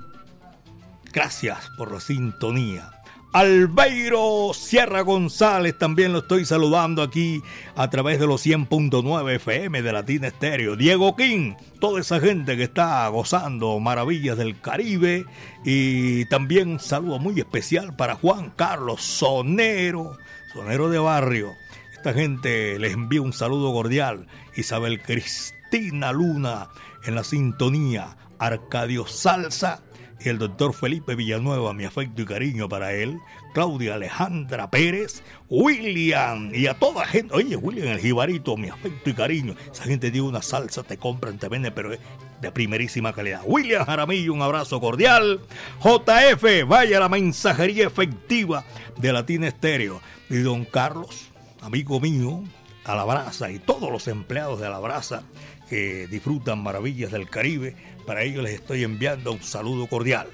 gracias 1.13 1.71
por 1.79 1.93
la 1.93 2.01
sintonía. 2.01 2.96
Albeiro 3.37 4.53
Sierra 4.55 5.03
González, 5.03 5.77
también 5.77 6.15
lo 6.15 6.21
estoy 6.21 6.47
saludando 6.47 7.03
aquí 7.03 7.43
a 7.75 7.91
través 7.91 8.19
de 8.19 8.27
los 8.27 8.47
100.9 8.47 9.35
FM 9.35 9.83
de 9.83 9.93
Latina 9.93 10.29
Estéreo. 10.29 10.75
Diego 10.75 11.15
King, 11.17 11.53
toda 11.79 12.01
esa 12.01 12.19
gente 12.19 12.57
que 12.57 12.63
está 12.63 13.07
gozando 13.09 13.79
maravillas 13.79 14.39
del 14.39 14.59
Caribe. 14.59 15.27
Y 15.67 16.25
también 16.31 16.69
un 16.71 16.81
saludo 16.81 17.19
muy 17.19 17.39
especial 17.39 17.95
para 17.95 18.15
Juan 18.15 18.55
Carlos 18.57 19.03
Sonero, 19.03 20.17
Sonero 20.55 20.89
de 20.89 20.99
Barrio. 20.99 21.53
Esta 21.93 22.15
gente 22.15 22.79
les 22.79 22.95
envía 22.95 23.21
un 23.21 23.35
saludo 23.35 23.71
cordial. 23.71 24.29
Isabel 24.57 25.03
Cristina 25.03 26.11
Luna 26.11 26.71
en 27.05 27.15
la 27.15 27.23
sintonía. 27.23 28.17
Arcadio 28.39 29.07
Salsa 29.07 29.83
y 30.21 30.29
el 30.29 30.39
doctor 30.39 30.73
Felipe 30.73 31.15
Villanueva, 31.15 31.73
mi 31.73 31.85
afecto 31.85 32.23
y 32.23 32.25
cariño 32.25 32.69
para 32.69 32.93
él, 32.93 33.19
Claudia 33.53 33.95
Alejandra 33.95 34.71
Pérez, 34.71 35.23
William 35.49 36.51
y 36.55 36.67
a 36.67 36.75
toda 36.75 37.07
gente. 37.07 37.35
Oye, 37.35 37.57
William 37.57 37.89
el 37.89 38.01
Jibarito, 38.01 38.57
mi 38.57 38.69
afecto 38.69 39.11
y 39.11 39.15
cariño. 39.15 39.55
Esa 39.71 39.85
gente 39.85 40.11
tiene 40.11 40.27
una 40.27 40.43
salsa, 40.43 40.83
te 40.83 40.97
compran, 40.97 41.39
te 41.39 41.49
venden, 41.49 41.73
pero 41.75 41.93
es 41.93 42.01
de 42.41 42.51
primerísima 42.51 43.13
calidad. 43.13 43.43
William 43.45 43.85
Jaramillo, 43.85 44.33
un 44.33 44.43
abrazo 44.43 44.81
cordial. 44.81 45.41
JF, 45.81 46.67
vaya 46.67 47.01
la 47.01 47.09
mensajería 47.09 47.87
efectiva 47.87 48.65
de 48.97 49.13
Latina 49.13 49.49
Estéreo. 49.49 50.01
Y 50.31 50.39
don 50.39 50.65
Carlos, 50.65 51.29
amigo 51.61 52.01
mío, 52.01 52.43
a 52.85 52.95
la 52.95 53.05
brasa 53.05 53.51
y 53.51 53.59
todos 53.59 53.91
los 53.91 54.09
empleados 54.09 54.61
de 54.61 54.69
la 54.69 54.79
brasa 54.79 55.25
que 55.69 56.07
disfrutan 56.07 56.63
maravillas 56.63 57.11
del 57.11 57.29
Caribe, 57.29 57.75
para 58.07 58.23
ellos 58.23 58.45
les 58.45 58.55
estoy 58.55 58.85
enviando 58.85 59.33
un 59.33 59.43
saludo 59.43 59.87
cordial. 59.87 60.29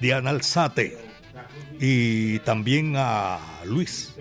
Diana 0.00 0.30
Alzate 0.30 0.96
y 1.80 2.38
también 2.40 2.94
a 2.96 3.38
Luis 3.64 4.14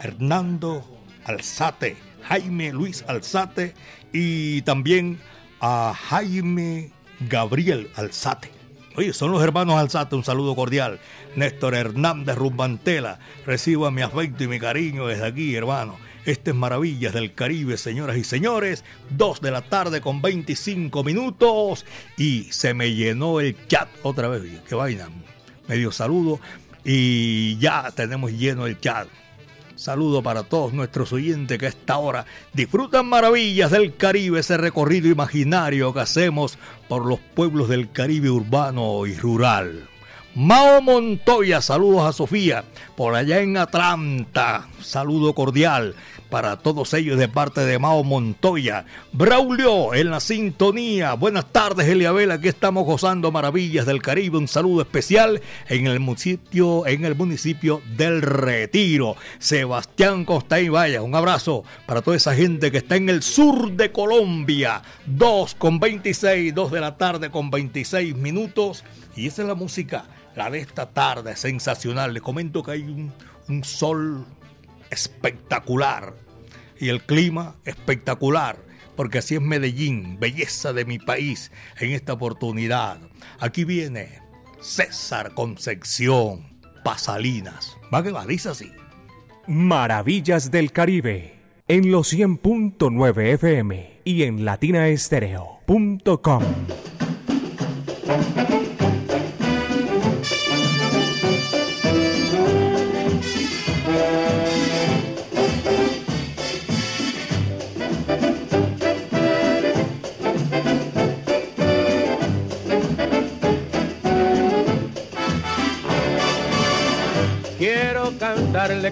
Hernando 0.00 0.84
Alzate, 1.24 1.96
Jaime 2.22 2.72
Luis 2.72 3.04
Alzate 3.06 3.74
y 4.12 4.62
también 4.62 5.18
a 5.60 5.94
Jaime 5.94 6.90
Gabriel 7.20 7.90
Alzate. 7.94 8.50
Oye, 8.96 9.12
son 9.12 9.32
los 9.32 9.42
hermanos 9.42 9.76
Alzate, 9.76 10.14
un 10.14 10.24
saludo 10.24 10.54
cordial. 10.54 11.00
Néstor 11.36 11.74
Hernández 11.74 12.36
Rumbantela, 12.36 13.18
reciba 13.44 13.90
mi 13.90 14.02
afecto 14.02 14.44
y 14.44 14.48
mi 14.48 14.60
cariño 14.60 15.06
desde 15.06 15.26
aquí, 15.26 15.54
hermano. 15.54 15.96
Este 16.26 16.52
es 16.52 16.56
Maravillas 16.56 17.12
del 17.12 17.34
Caribe, 17.34 17.76
señoras 17.76 18.16
y 18.16 18.24
señores. 18.24 18.82
Dos 19.10 19.42
de 19.42 19.50
la 19.50 19.60
tarde 19.60 20.00
con 20.00 20.22
25 20.22 21.04
minutos. 21.04 21.84
Y 22.16 22.44
se 22.44 22.72
me 22.72 22.94
llenó 22.94 23.40
el 23.40 23.56
chat 23.66 23.88
otra 24.02 24.28
vez. 24.28 24.42
Qué 24.66 24.74
vaina. 24.74 25.08
Medio 25.68 25.92
saludo. 25.92 26.40
Y 26.82 27.58
ya 27.58 27.90
tenemos 27.94 28.32
lleno 28.32 28.66
el 28.66 28.80
chat. 28.80 29.06
Saludo 29.76 30.22
para 30.22 30.44
todos 30.44 30.72
nuestros 30.72 31.12
oyentes 31.12 31.58
que 31.58 31.66
a 31.66 31.70
esta 31.70 31.98
hora 31.98 32.24
disfrutan 32.52 33.06
maravillas 33.06 33.72
del 33.72 33.96
Caribe, 33.96 34.38
ese 34.40 34.56
recorrido 34.56 35.08
imaginario 35.08 35.92
que 35.92 36.00
hacemos 36.00 36.58
por 36.88 37.04
los 37.04 37.18
pueblos 37.18 37.68
del 37.68 37.90
Caribe 37.90 38.30
urbano 38.30 39.04
y 39.04 39.16
rural. 39.16 39.88
Mao 40.36 40.80
Montoya, 40.80 41.60
saludos 41.60 42.02
a 42.08 42.12
Sofía, 42.12 42.64
por 42.96 43.14
allá 43.14 43.40
en 43.40 43.56
Atlanta, 43.56 44.68
saludo 44.80 45.34
cordial 45.34 45.94
para 46.34 46.56
todos 46.56 46.92
ellos 46.94 47.16
de 47.16 47.28
parte 47.28 47.60
de 47.60 47.78
Mao 47.78 48.02
Montoya. 48.02 48.86
Braulio 49.12 49.94
en 49.94 50.10
la 50.10 50.18
sintonía. 50.18 51.14
Buenas 51.14 51.52
tardes, 51.52 51.86
Eliabel. 51.86 52.32
Aquí 52.32 52.48
estamos 52.48 52.84
gozando 52.84 53.30
maravillas 53.30 53.86
del 53.86 54.02
Caribe. 54.02 54.38
Un 54.38 54.48
saludo 54.48 54.82
especial 54.82 55.40
en 55.68 55.86
el 55.86 56.00
municipio, 56.00 56.88
en 56.88 57.04
el 57.04 57.14
municipio 57.14 57.82
del 57.96 58.20
Retiro. 58.20 59.14
Sebastián 59.38 60.24
Costa 60.24 60.60
y 60.60 60.68
Vaya. 60.68 61.02
Un 61.02 61.14
abrazo 61.14 61.62
para 61.86 62.02
toda 62.02 62.16
esa 62.16 62.34
gente 62.34 62.72
que 62.72 62.78
está 62.78 62.96
en 62.96 63.10
el 63.10 63.22
sur 63.22 63.70
de 63.70 63.92
Colombia. 63.92 64.82
2 65.06 65.54
con 65.54 65.78
26, 65.78 66.52
2 66.52 66.72
de 66.72 66.80
la 66.80 66.96
tarde 66.96 67.30
con 67.30 67.48
26 67.52 68.16
minutos. 68.16 68.82
Y 69.14 69.28
esa 69.28 69.42
es 69.42 69.46
la 69.46 69.54
música, 69.54 70.06
la 70.34 70.50
de 70.50 70.58
esta 70.58 70.86
tarde, 70.86 71.36
sensacional. 71.36 72.12
Les 72.12 72.24
comento 72.24 72.64
que 72.64 72.72
hay 72.72 73.12
un 73.46 73.62
sol 73.62 74.26
espectacular 74.90 76.23
y 76.84 76.90
el 76.90 77.02
clima 77.02 77.56
espectacular, 77.64 78.58
porque 78.94 79.16
así 79.18 79.36
es 79.36 79.40
Medellín, 79.40 80.18
belleza 80.20 80.74
de 80.74 80.84
mi 80.84 80.98
país 80.98 81.50
en 81.80 81.92
esta 81.92 82.12
oportunidad. 82.12 82.98
Aquí 83.40 83.64
viene 83.64 84.20
César 84.60 85.32
Concepción, 85.32 86.60
Pasalinas. 86.84 87.78
Va 87.92 88.02
que 88.02 88.12
va, 88.12 88.26
dice 88.26 88.50
así. 88.50 88.70
Maravillas 89.46 90.50
del 90.50 90.72
Caribe, 90.72 91.38
en 91.68 91.90
los 91.90 92.12
100.9 92.12 93.32
FM 93.32 94.00
y 94.04 94.24
en 94.24 94.44
latinaestereo.com. 94.44 96.42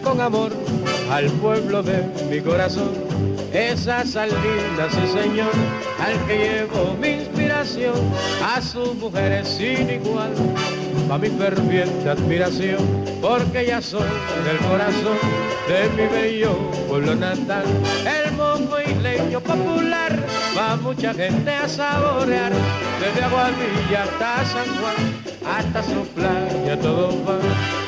con 0.00 0.20
amor 0.20 0.52
al 1.10 1.26
pueblo 1.32 1.82
de 1.82 2.02
mi 2.30 2.40
corazón. 2.40 2.90
Esa 3.52 4.06
salida, 4.06 4.88
sí 4.90 5.06
señor, 5.12 5.52
al 6.00 6.26
que 6.26 6.38
llevo 6.38 6.96
mi 6.98 7.08
inspiración, 7.08 7.94
a 8.42 8.62
su 8.62 8.94
mujer 8.94 9.32
es 9.32 9.48
sin 9.48 9.90
igual, 9.90 10.32
a 11.10 11.18
mi 11.18 11.28
ferviente 11.28 12.08
admiración, 12.08 12.78
porque 13.20 13.66
ya 13.66 13.82
son 13.82 14.06
del 14.44 14.56
corazón 14.68 15.18
de 15.68 15.88
mi 15.90 16.08
bello 16.08 16.56
pueblo 16.88 17.14
natal, 17.14 17.64
el 18.06 18.32
mongo 18.32 18.80
isleño 18.80 19.40
popular, 19.40 20.18
va 20.56 20.76
mucha 20.76 21.12
gente 21.12 21.50
a 21.50 21.68
saborear, 21.68 22.52
desde 23.00 23.24
Aguadilla 23.24 24.04
hasta 24.04 24.44
San 24.46 24.68
Juan, 24.80 25.58
hasta 25.58 25.82
su 25.82 26.06
playa 26.14 26.80
todo 26.80 27.08
va. 27.26 27.81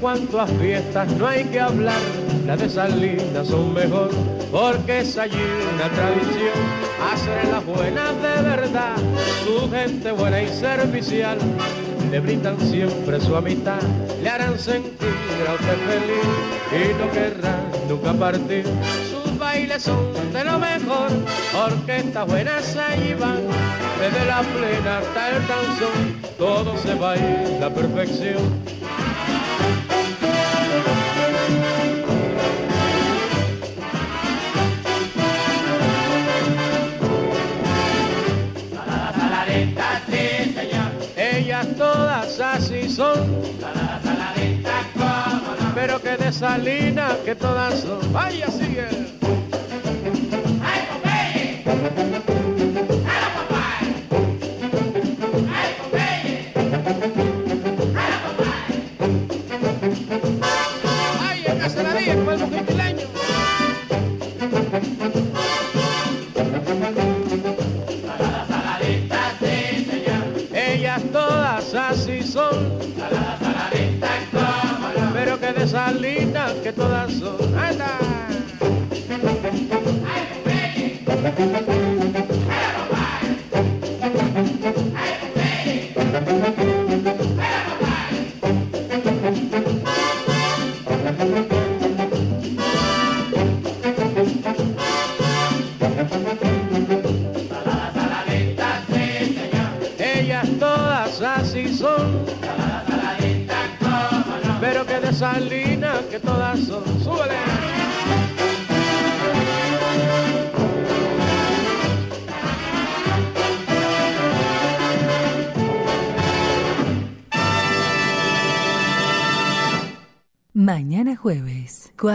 Cuanto 0.00 0.40
a 0.40 0.46
fiestas 0.46 1.10
no 1.12 1.26
hay 1.26 1.44
que 1.44 1.60
hablar, 1.60 2.00
las 2.46 2.58
de 2.58 2.68
Salinas 2.68 3.48
son 3.48 3.74
mejor, 3.74 4.10
porque 4.50 5.00
es 5.00 5.16
allí 5.18 5.36
una 5.74 5.88
tradición, 5.88 6.54
hacer 7.12 7.48
las 7.50 7.64
buenas 7.64 8.14
de 8.22 8.42
verdad, 8.42 8.96
su 9.44 9.70
gente 9.70 10.12
buena 10.12 10.42
y 10.42 10.48
servicial, 10.48 11.38
le 12.10 12.20
brindan 12.20 12.58
siempre 12.60 13.20
su 13.20 13.36
amistad, 13.36 13.80
le 14.22 14.28
harán 14.28 14.58
sentir 14.58 15.08
a 15.48 15.54
usted 15.54 15.76
feliz. 15.86 16.48
Y 16.70 16.92
no 17.00 17.10
querrá 17.12 17.58
nunca 17.88 18.12
partir. 18.12 18.64
Sus 19.10 19.38
bailes 19.38 19.82
son 19.82 20.12
de 20.32 20.44
lo 20.44 20.58
mejor, 20.58 21.08
orquestas 21.54 22.26
buenas 22.26 22.76
allí 22.76 23.14
van, 23.14 23.40
desde 23.98 24.26
la 24.26 24.42
plena 24.42 24.98
hasta 24.98 25.30
el 25.30 25.48
danzón, 25.48 26.22
todo 26.36 26.76
se 26.76 26.94
baila 26.94 27.66
a 27.66 27.70
perfección. 27.70 28.77
Pero 45.74 46.02
que 46.02 46.16
de 46.16 46.32
Salina 46.32 47.16
que 47.24 47.36
todas 47.36 47.80
son. 47.80 48.12
Vaya 48.12 48.50
sigue. 48.50 48.88
Ellas 51.88 52.47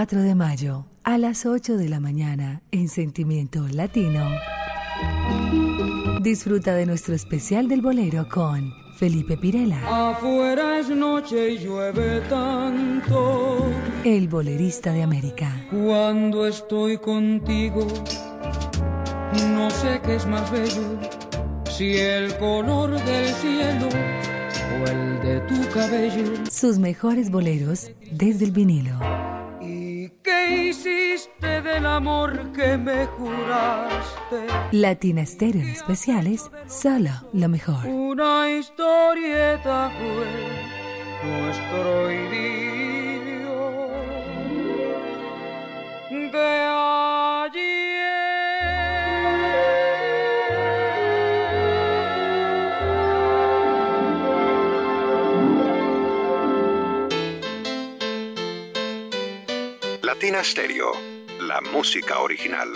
4 0.04 0.22
de 0.22 0.36
mayo, 0.36 0.86
a 1.06 1.18
las 1.18 1.46
8 1.46 1.78
de 1.78 1.88
la 1.88 2.02
mañana, 2.02 2.62
en 2.72 2.90
Sentimiento 2.90 3.66
Latino. 3.70 4.30
Disfruta 6.22 6.76
de 6.76 6.86
nuestro 6.86 7.16
especial 7.16 7.70
del 7.70 7.82
bolero 7.82 8.28
con 8.28 8.74
Felipe 8.98 9.38
Pirela, 9.38 9.80
Afuera 10.10 10.78
es 10.80 10.90
noche 10.90 11.52
y 11.54 11.60
llueve 11.60 12.20
tanto. 12.30 13.66
el 14.04 14.28
bolerista 14.28 14.92
de 14.92 15.04
América. 15.04 15.66
Cuando 15.72 16.48
estoy 16.48 16.98
contigo, 16.98 17.88
no 19.56 19.70
sé 19.70 20.02
qué 20.04 20.16
es 20.16 20.28
más 20.28 20.52
bello, 20.52 21.00
si 21.72 21.96
el 21.96 22.38
color 22.40 23.02
del 23.06 23.34
cielo 23.36 23.88
o 23.88 24.86
el 24.86 25.22
de 25.22 25.40
tu 25.48 25.70
cabello. 25.74 26.34
Sus 26.52 26.78
mejores 26.78 27.32
boleros 27.32 27.90
desde 28.12 28.44
el 28.44 28.52
vinilo. 28.52 29.00
¿Y 30.44 30.56
qué 30.56 30.64
hiciste 30.70 31.62
del 31.62 31.86
amor 31.86 32.52
que 32.54 32.78
me 32.78 33.06
juraste? 33.06 34.48
Latina 34.72 35.22
Estéreo 35.22 35.62
en 35.62 35.70
especiales, 35.70 36.50
solo 36.68 37.12
lo 37.34 37.50
mejor. 37.50 37.86
Una 37.88 38.50
historieta 38.50 39.92
fue 39.92 41.30
nuestro 41.30 42.12
idilio 42.12 42.93
Latina 60.14 60.44
Stereo, 60.44 60.92
la 61.40 61.60
música 61.60 62.20
original. 62.20 62.70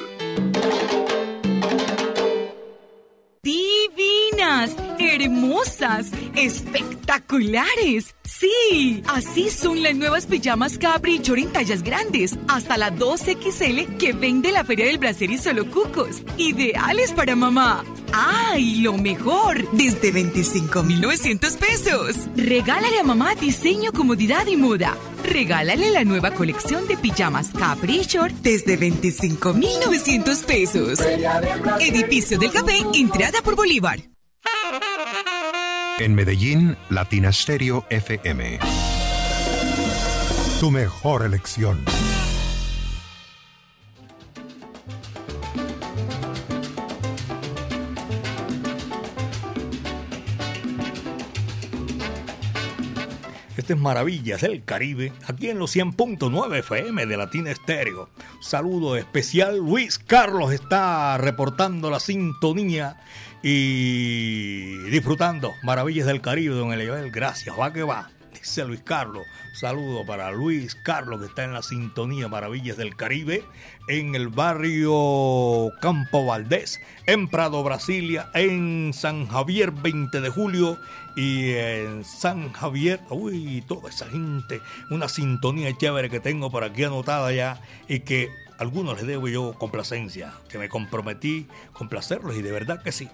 Divinas, 3.44 4.76
hermosas, 5.00 6.08
espectaculares. 6.36 8.16
Sí, 8.24 9.04
así 9.08 9.50
son 9.50 9.82
las 9.82 9.96
nuevas 9.96 10.26
pijamas 10.26 10.78
Caprichor 10.78 11.40
en 11.40 11.52
tallas 11.52 11.84
grandes, 11.84 12.38
hasta 12.48 12.78
la 12.78 12.94
2XL 12.94 13.98
que 13.98 14.14
vende 14.14 14.52
la 14.52 14.64
Feria 14.64 14.86
del 14.86 14.98
Bracer 14.98 15.32
y 15.32 15.38
Solo 15.38 15.70
Cucos. 15.72 16.22
Ideales 16.38 17.12
para 17.14 17.36
mamá. 17.36 17.84
¡Ay, 18.14 18.82
lo 18.82 18.98
mejor! 18.98 19.70
Desde 19.72 20.12
25,900 20.12 21.56
pesos. 21.58 22.16
Regálale 22.36 23.00
a 23.00 23.04
mamá 23.04 23.36
diseño, 23.36 23.92
comodidad 23.92 24.48
y 24.48 24.56
moda. 24.56 24.96
Regálale 25.24 25.92
la 25.92 26.04
nueva 26.04 26.32
colección 26.32 26.88
de 26.88 26.98
pijamas 26.98 27.50
Caprichor 27.58 28.32
desde 28.42 28.78
25,900 28.78 30.38
pesos. 30.40 31.00
Edificio 31.80 32.38
del 32.40 32.52
Café, 32.52 32.78
entrada 32.94 33.42
por 33.42 33.56
Bolívar. 33.56 34.00
En 36.00 36.14
Medellín, 36.14 36.78
Latina 36.90 37.32
Stereo 37.32 37.86
FM. 37.90 38.60
Tu 40.60 40.72
mejor 40.72 41.26
elección. 41.26 41.84
Este 53.68 53.74
es 53.74 53.80
Maravillas 53.82 54.40
del 54.40 54.64
Caribe, 54.64 55.12
aquí 55.28 55.50
en 55.50 55.60
los 55.60 55.76
100.9 55.76 56.60
FM 56.60 57.06
de 57.06 57.18
Latina 57.18 57.52
Estéreo. 57.52 58.08
Saludo 58.40 58.96
especial, 58.96 59.58
Luis 59.58 60.00
Carlos 60.00 60.54
está 60.54 61.18
reportando 61.18 61.90
la 61.90 62.00
sintonía 62.00 63.02
y 63.44 64.78
disfrutando 64.90 65.54
Maravillas 65.64 66.08
del 66.08 66.22
Caribe, 66.22 66.56
don 66.56 66.74
Eliabel. 66.74 67.12
Gracias, 67.12 67.58
va 67.58 67.72
que 67.72 67.84
va, 67.84 68.10
dice 68.34 68.66
Luis 68.66 68.82
Carlos. 68.84 69.24
Saludo 69.54 70.06
para 70.06 70.32
Luis 70.32 70.76
Carlos 70.76 71.20
que 71.20 71.28
está 71.28 71.44
en 71.44 71.54
la 71.54 71.62
sintonía 71.62 72.28
Maravillas 72.28 72.78
del 72.78 72.96
Caribe 72.96 73.44
en 73.88 74.16
el 74.16 74.28
barrio 74.28 75.72
Campo 75.82 76.26
Valdés, 76.26 76.80
en 77.06 77.28
Prado, 77.28 77.64
Brasilia, 77.64 78.30
en 78.34 78.92
San 78.94 79.28
Javier 79.28 79.72
20 79.72 80.22
de 80.22 80.30
julio 80.30 80.78
y 81.16 81.54
en 81.54 82.04
San 82.04 82.52
Javier, 82.52 83.00
uy, 83.10 83.64
toda 83.68 83.90
esa 83.90 84.08
gente, 84.08 84.62
una 84.92 85.08
sintonía 85.08 85.76
chévere 85.76 86.10
que 86.10 86.20
tengo 86.20 86.52
por 86.52 86.64
aquí 86.64 86.84
anotada 86.84 87.32
ya 87.32 87.62
y 87.88 88.02
que 88.02 88.30
algunos 88.58 88.98
les 88.98 89.08
debo 89.08 89.28
yo 89.28 89.54
complacencia, 89.54 90.34
que 90.50 90.58
me 90.58 90.70
comprometí 90.70 91.48
complacerlos 91.74 92.36
y 92.36 92.42
de 92.42 92.52
verdad 92.52 92.82
que 92.82 92.92
sí. 92.92 93.10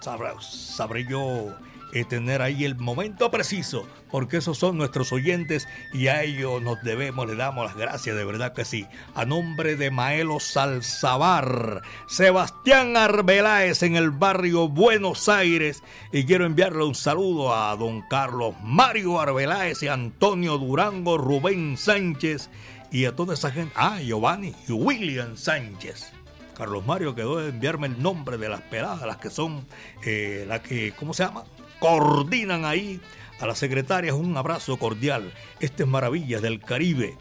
Sabré, 0.00 1.04
yo 1.04 1.54
eh, 1.92 2.04
tener 2.04 2.40
ahí 2.40 2.64
el 2.64 2.76
momento 2.76 3.30
preciso, 3.30 3.86
porque 4.10 4.36
esos 4.36 4.56
son 4.56 4.78
nuestros 4.78 5.12
oyentes 5.12 5.66
y 5.92 6.06
a 6.06 6.22
ellos 6.22 6.62
nos 6.62 6.82
debemos, 6.82 7.26
le 7.26 7.34
damos 7.34 7.66
las 7.66 7.76
gracias, 7.76 8.16
de 8.16 8.24
verdad 8.24 8.52
que 8.52 8.64
sí. 8.64 8.86
A 9.14 9.24
nombre 9.24 9.74
de 9.74 9.90
Maelo 9.90 10.38
Salzabar, 10.38 11.82
Sebastián 12.06 12.96
Arbeláez 12.96 13.82
en 13.82 13.96
el 13.96 14.10
barrio 14.10 14.68
Buenos 14.68 15.28
Aires, 15.28 15.82
y 16.12 16.24
quiero 16.24 16.46
enviarle 16.46 16.84
un 16.84 16.94
saludo 16.94 17.54
a 17.54 17.74
don 17.76 18.02
Carlos 18.02 18.54
Mario 18.62 19.20
Arbeláez 19.20 19.82
y 19.82 19.88
Antonio 19.88 20.58
Durango, 20.58 21.18
Rubén 21.18 21.76
Sánchez 21.76 22.48
y 22.90 23.04
a 23.04 23.14
toda 23.14 23.34
esa 23.34 23.50
gente, 23.50 23.72
ah, 23.76 24.00
Giovanni 24.00 24.54
y 24.66 24.72
William 24.72 25.36
Sánchez. 25.36 26.12
Carlos 26.56 26.84
Mario 26.84 27.14
quedó 27.14 27.38
de 27.38 27.50
enviarme 27.50 27.86
el 27.86 28.02
nombre 28.02 28.36
de 28.36 28.48
las 28.48 28.62
peladas, 28.62 29.06
las 29.06 29.18
que 29.18 29.30
son, 29.30 29.64
eh, 30.04 30.44
las 30.48 30.60
que, 30.60 30.92
¿cómo 30.92 31.14
se 31.14 31.24
llama? 31.24 31.44
Coordinan 31.78 32.64
ahí 32.64 33.00
a 33.38 33.46
las 33.46 33.58
secretarias 33.58 34.14
un 34.14 34.36
abrazo 34.36 34.76
cordial. 34.76 35.32
Este 35.60 35.84
es 35.84 35.88
Maravillas 35.88 36.42
del 36.42 36.60
Caribe 36.60 37.16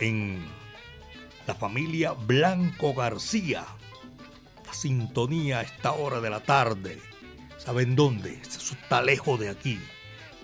en 0.00 0.42
la 1.46 1.54
familia 1.54 2.12
Blanco 2.12 2.94
García. 2.94 3.64
La 4.66 4.72
sintonía 4.72 5.58
a 5.58 5.62
esta 5.62 5.92
hora 5.92 6.20
de 6.20 6.30
la 6.30 6.40
tarde. 6.40 6.98
¿Saben 7.58 7.94
dónde? 7.94 8.40
Está 8.42 9.02
lejos 9.02 9.38
de 9.38 9.50
aquí. 9.50 9.78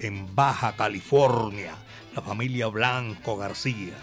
En 0.01 0.35
Baja 0.35 0.77
California. 0.77 1.75
La 2.15 2.21
familia 2.21 2.67
Blanco 2.67 3.39
García. 3.39 3.95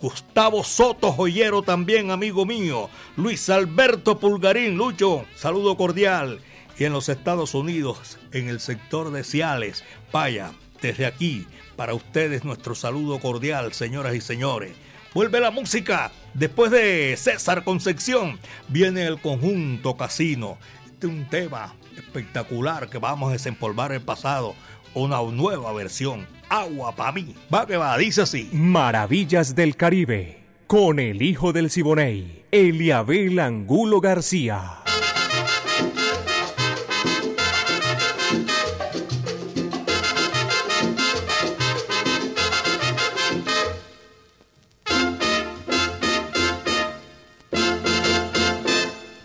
Gustavo 0.00 0.64
Soto 0.64 1.12
Joyero 1.12 1.62
también, 1.62 2.10
amigo 2.10 2.46
mío. 2.46 2.88
Luis 3.16 3.50
Alberto 3.50 4.18
Pulgarín, 4.18 4.76
Lucho, 4.76 5.26
saludo 5.36 5.76
cordial. 5.76 6.40
Y 6.78 6.84
en 6.84 6.94
los 6.94 7.10
Estados 7.10 7.54
Unidos, 7.54 8.18
en 8.32 8.48
el 8.48 8.60
sector 8.60 9.10
de 9.10 9.24
Ciales, 9.24 9.84
vaya, 10.10 10.52
desde 10.80 11.04
aquí, 11.04 11.46
para 11.76 11.92
ustedes 11.92 12.44
nuestro 12.44 12.74
saludo 12.74 13.18
cordial, 13.18 13.74
señoras 13.74 14.14
y 14.14 14.22
señores. 14.22 14.72
Vuelve 15.12 15.40
la 15.40 15.50
música. 15.50 16.12
Después 16.32 16.70
de 16.70 17.16
César 17.18 17.64
Concepción, 17.64 18.38
viene 18.68 19.04
el 19.04 19.20
conjunto 19.20 19.96
Casino. 19.96 20.56
Este 20.86 21.08
es 21.08 21.12
un 21.12 21.28
tema 21.28 21.74
espectacular 21.96 22.88
que 22.88 22.98
vamos 22.98 23.30
a 23.30 23.32
desempolvar 23.32 23.92
el 23.92 24.00
pasado 24.00 24.54
una 24.94 25.22
nueva 25.22 25.72
versión. 25.72 26.26
Agua 26.48 26.94
para 26.94 27.12
mí. 27.12 27.34
Va 27.52 27.66
que 27.66 27.76
va, 27.76 27.96
dice 27.96 28.22
así. 28.22 28.48
Maravillas 28.52 29.54
del 29.54 29.76
Caribe. 29.76 30.40
Con 30.66 30.98
el 30.98 31.22
hijo 31.22 31.52
del 31.52 31.70
Siboney, 31.70 32.44
Eliabel 32.50 33.38
Angulo 33.40 34.00
García. 34.00 34.78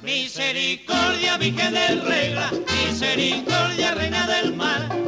Misericordia, 0.02 1.38
Virgen 1.38 1.74
del 1.74 2.02
Regla, 2.02 2.52
misericordia, 2.52 3.94
Reina 3.94 4.28
del 4.28 4.56
Mar 4.56 5.05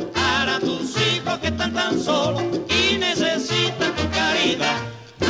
que 1.39 1.47
están 1.47 1.73
tan 1.73 1.99
solos 1.99 2.43
y 2.69 2.97
necesitan 2.97 3.95
tu 3.95 4.09
caridad. 4.09 4.77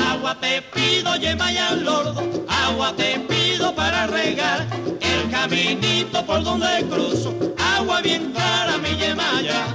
Agua 0.10 0.36
te 0.40 0.62
pido, 0.62 1.16
yema 1.16 1.52
y 1.52 1.58
al 1.58 1.84
lordo, 1.84 2.24
agua 2.48 2.94
te 2.96 3.20
pido 3.20 3.74
para 3.76 4.08
regar 4.08 4.68
el 5.02 5.30
caminito 5.30 6.26
por 6.26 6.44
donde 6.44 6.86
cruzo, 6.90 7.34
agua 7.78 8.02
bien 8.02 8.32
clara 8.32 8.78
mi 8.78 8.96
yemaya. 8.96 9.66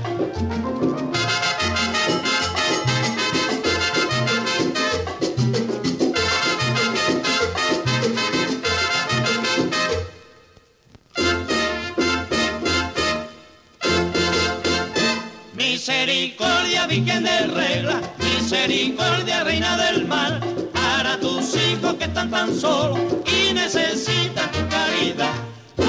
Virgen 16.93 17.24
de 17.24 17.47
regla, 17.47 18.03
misericordia, 18.18 19.45
reina 19.45 19.78
del 19.78 20.07
mal, 20.07 20.38
para 20.74 21.18
tus 21.18 21.57
hijos 21.57 21.95
que 21.95 22.05
están 22.05 22.30
tan 22.30 22.55
solos 22.55 23.01
y 23.24 23.55
necesitan 23.55 24.53
tu 24.53 24.59
caridad. 24.68 25.32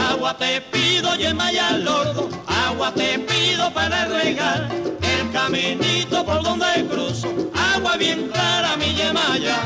Agua 0.09 0.37
te 0.37 0.61
pido, 0.61 1.13
yema 1.17 1.51
y 1.51 1.57
al 1.57 1.83
lordo, 1.83 2.29
agua 2.47 2.93
te 2.93 3.19
pido 3.19 3.69
para 3.73 4.05
regar 4.05 4.69
el 5.01 5.29
caminito 5.33 6.25
por 6.25 6.41
donde 6.41 6.87
cruzo, 6.89 7.27
agua 7.53 7.97
bien 7.97 8.29
clara 8.29 8.77
mi 8.77 8.95
yemaya. 8.95 9.59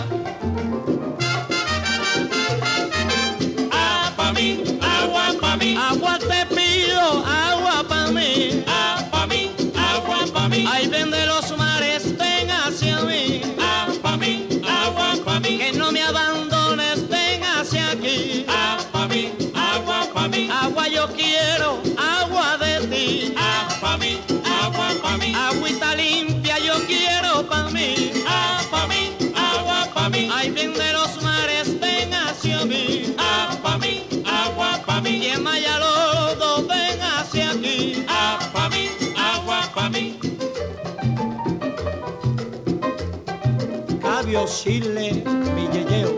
Cabio 44.27 44.45
Chile, 44.45 45.23
mi 45.55 45.69
yeyeo, 45.73 46.11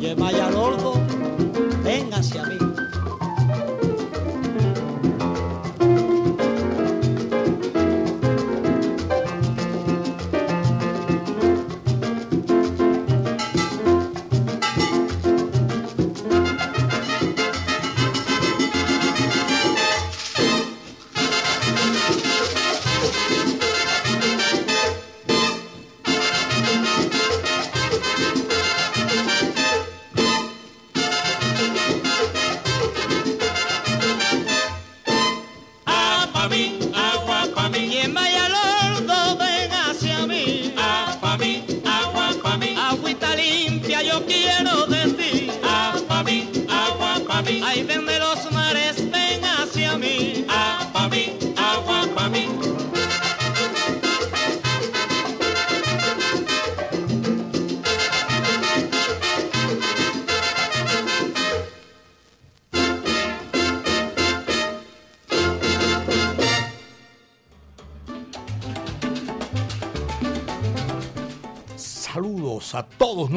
Yemaya 0.00 0.50
Lordo, 0.50 0.94
ven 1.84 2.12
hacia 2.12 2.42
mí. 2.46 2.59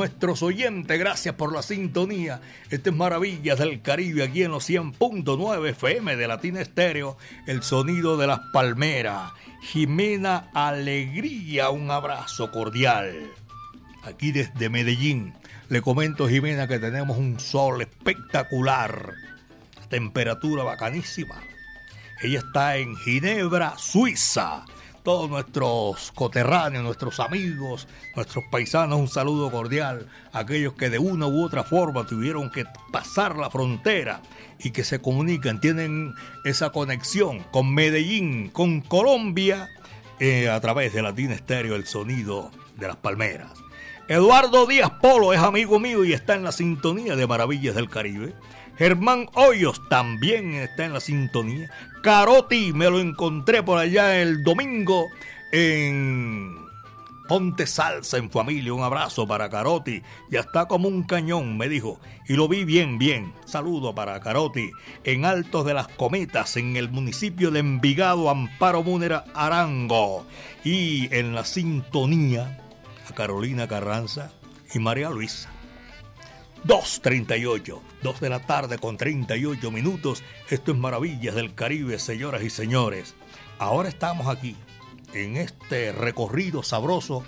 Nuestros 0.03 0.43
oyentes, 0.43 0.99
gracias 0.99 1.35
por 1.35 1.53
la 1.53 1.61
sintonía. 1.61 2.41
Este 2.69 2.89
es 2.89 2.95
Maravillas 2.95 3.57
del 3.57 3.81
Caribe, 3.81 4.23
aquí 4.23 4.43
en 4.43 4.51
los 4.51 4.69
100.9 4.69 5.69
FM 5.69 6.17
de 6.17 6.27
Latina 6.27 6.59
Estéreo, 6.59 7.17
el 7.47 7.63
sonido 7.63 8.17
de 8.17 8.27
las 8.27 8.41
palmeras. 8.51 9.31
Jimena 9.61 10.49
Alegría, 10.53 11.69
un 11.69 11.89
abrazo 11.89 12.51
cordial. 12.51 13.31
Aquí 14.03 14.33
desde 14.33 14.67
Medellín, 14.67 15.35
le 15.69 15.81
comento 15.81 16.27
Jimena 16.27 16.67
que 16.67 16.79
tenemos 16.79 17.17
un 17.17 17.39
sol 17.39 17.81
espectacular, 17.81 19.13
temperatura 19.87 20.65
bacanísima. 20.65 21.41
Ella 22.21 22.39
está 22.39 22.75
en 22.75 22.97
Ginebra, 22.97 23.75
Suiza 23.77 24.65
todos 25.03 25.29
nuestros 25.29 26.11
coterráneos, 26.13 26.83
nuestros 26.83 27.19
amigos, 27.19 27.87
nuestros 28.15 28.45
paisanos, 28.49 28.99
un 28.99 29.09
saludo 29.09 29.51
cordial. 29.51 30.07
Aquellos 30.31 30.73
que 30.73 30.89
de 30.89 30.97
una 30.97 31.27
u 31.27 31.43
otra 31.43 31.63
forma 31.63 32.07
tuvieron 32.07 32.49
que 32.49 32.65
pasar 32.91 33.35
la 33.35 33.49
frontera 33.49 34.21
y 34.59 34.71
que 34.71 34.83
se 34.83 35.01
comunican, 35.01 35.59
tienen 35.59 36.13
esa 36.45 36.71
conexión 36.71 37.39
con 37.51 37.73
Medellín, 37.73 38.49
con 38.49 38.81
Colombia, 38.81 39.69
eh, 40.19 40.49
a 40.49 40.59
través 40.61 40.93
de 40.93 41.01
Latina 41.01 41.33
Estéreo, 41.33 41.75
el 41.75 41.85
sonido 41.85 42.49
de 42.77 42.87
las 42.87 42.95
palmeras. 42.95 43.51
Eduardo 44.07 44.65
Díaz 44.67 44.91
Polo 45.01 45.33
es 45.33 45.39
amigo 45.39 45.79
mío 45.79 46.03
y 46.03 46.13
está 46.13 46.35
en 46.35 46.43
la 46.43 46.51
sintonía 46.51 47.15
de 47.15 47.27
Maravillas 47.27 47.75
del 47.75 47.89
Caribe. 47.89 48.33
Germán 48.77 49.29
Hoyos 49.35 49.81
también 49.89 50.55
está 50.55 50.85
en 50.85 50.93
la 50.93 50.99
sintonía. 50.99 51.69
Carotti 52.01 52.73
me 52.73 52.89
lo 52.89 52.99
encontré 52.99 53.61
por 53.61 53.77
allá 53.77 54.19
el 54.19 54.43
domingo 54.43 55.07
en 55.51 56.63
Ponte 57.27 57.67
Salsa 57.67 58.17
en 58.17 58.29
familia. 58.29 58.73
Un 58.73 58.83
abrazo 58.83 59.27
para 59.27 59.49
Carotti. 59.49 60.01
Ya 60.29 60.41
está 60.41 60.67
como 60.67 60.87
un 60.87 61.03
cañón, 61.03 61.57
me 61.57 61.69
dijo. 61.69 61.99
Y 62.27 62.33
lo 62.33 62.47
vi 62.47 62.65
bien, 62.65 62.97
bien. 62.97 63.33
Saludo 63.45 63.93
para 63.93 64.19
Carotti. 64.19 64.71
En 65.03 65.25
Altos 65.25 65.65
de 65.65 65.73
las 65.73 65.87
Cometas, 65.87 66.57
en 66.57 66.75
el 66.75 66.89
municipio 66.89 67.51
de 67.51 67.59
Envigado, 67.59 68.29
Amparo 68.29 68.83
Múnera, 68.83 69.25
Arango. 69.33 70.25
Y 70.63 71.13
en 71.15 71.35
la 71.35 71.45
sintonía 71.45 72.59
a 73.07 73.13
Carolina 73.13 73.67
Carranza 73.67 74.31
y 74.73 74.79
María 74.79 75.09
Luisa. 75.09 75.52
2.38, 76.65 77.81
2 78.01 78.19
de 78.21 78.29
la 78.29 78.39
tarde 78.39 78.77
con 78.77 78.95
38 78.95 79.69
minutos. 79.69 80.23
Esto 80.49 80.71
es 80.71 80.77
Maravillas 80.77 81.35
del 81.35 81.53
Caribe, 81.53 81.99
señoras 81.99 82.41
y 82.43 82.49
señores. 82.49 83.15
Ahora 83.59 83.89
estamos 83.89 84.27
aquí, 84.27 84.55
en 85.13 85.35
este 85.35 85.91
recorrido 85.91 86.63
sabroso, 86.63 87.25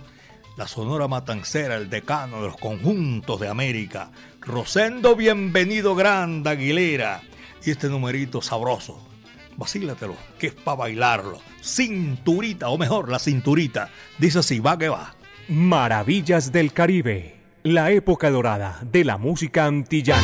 la 0.55 0.67
Sonora 0.67 1.09
Matancera, 1.09 1.75
el 1.75 1.89
decano 1.89 2.41
de 2.41 2.47
los 2.47 2.57
conjuntos 2.57 3.41
de 3.41 3.49
América. 3.49 4.09
Rosendo 4.39 5.17
Bienvenido 5.17 5.95
Grande 5.95 6.51
Aguilera. 6.51 7.21
Y 7.65 7.71
este 7.71 7.89
numerito 7.89 8.41
sabroso. 8.41 9.05
Vacílatelo, 9.57 10.15
que 10.39 10.47
es 10.47 10.53
para 10.53 10.77
bailarlo. 10.77 11.41
Cinturita, 11.61 12.69
o 12.69 12.77
mejor, 12.77 13.09
la 13.09 13.19
cinturita. 13.19 13.89
Dice 14.17 14.39
así, 14.39 14.59
va 14.59 14.77
que 14.77 14.87
va. 14.87 15.13
Maravillas 15.49 16.51
del 16.53 16.71
Caribe, 16.71 17.34
la 17.65 17.89
época 17.89 18.29
dorada 18.29 18.77
de 18.83 19.03
la 19.03 19.17
música 19.17 19.65
antillana. 19.65 20.21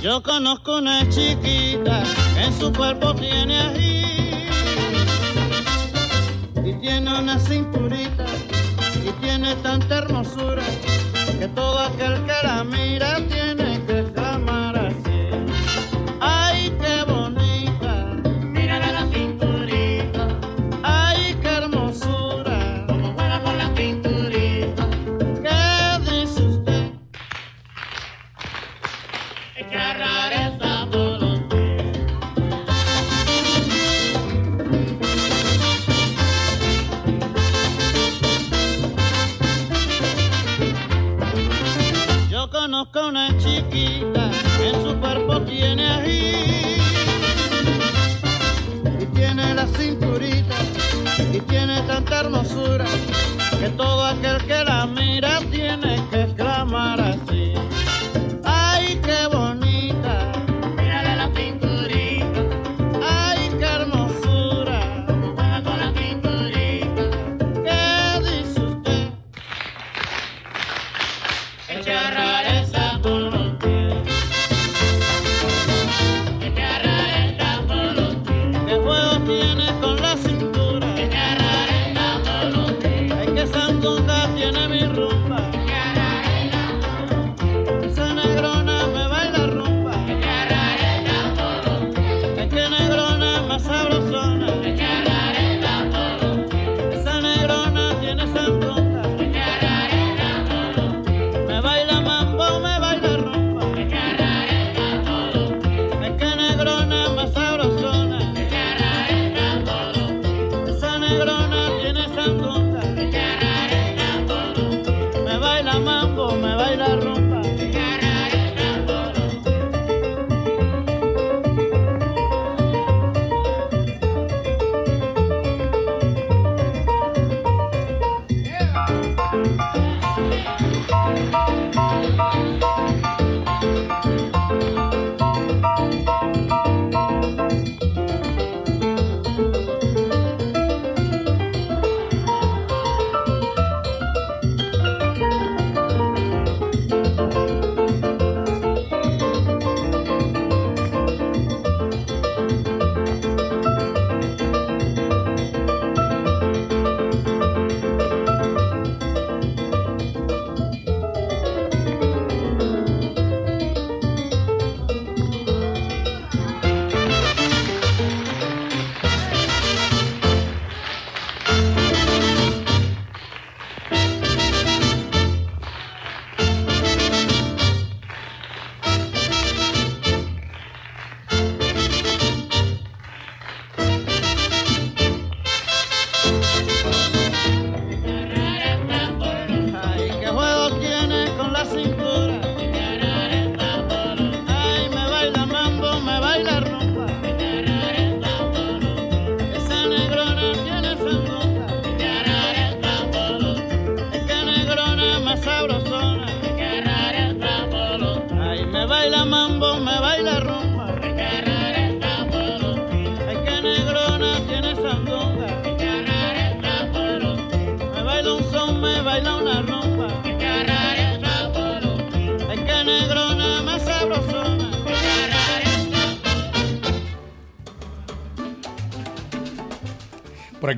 Yo 0.00 0.22
conozco 0.22 0.78
una 0.78 1.08
chiquita 1.08 2.04
en 2.36 2.52
su 2.56 2.72
cuerpo 2.72 3.16
tiene 3.16 3.58
ají 3.58 4.04
y 6.64 6.72
tiene 6.74 7.18
una 7.18 7.36
cinturita 7.40 8.26
y 9.04 9.10
tiene 9.20 9.56
tanta 9.56 9.98
hermosura 9.98 10.62
que 11.40 11.48
todo 11.48 11.80
aquel 11.80 12.14
que 12.24 12.46
la 12.46 12.62
mira 12.62 13.16
tiene 13.26 13.77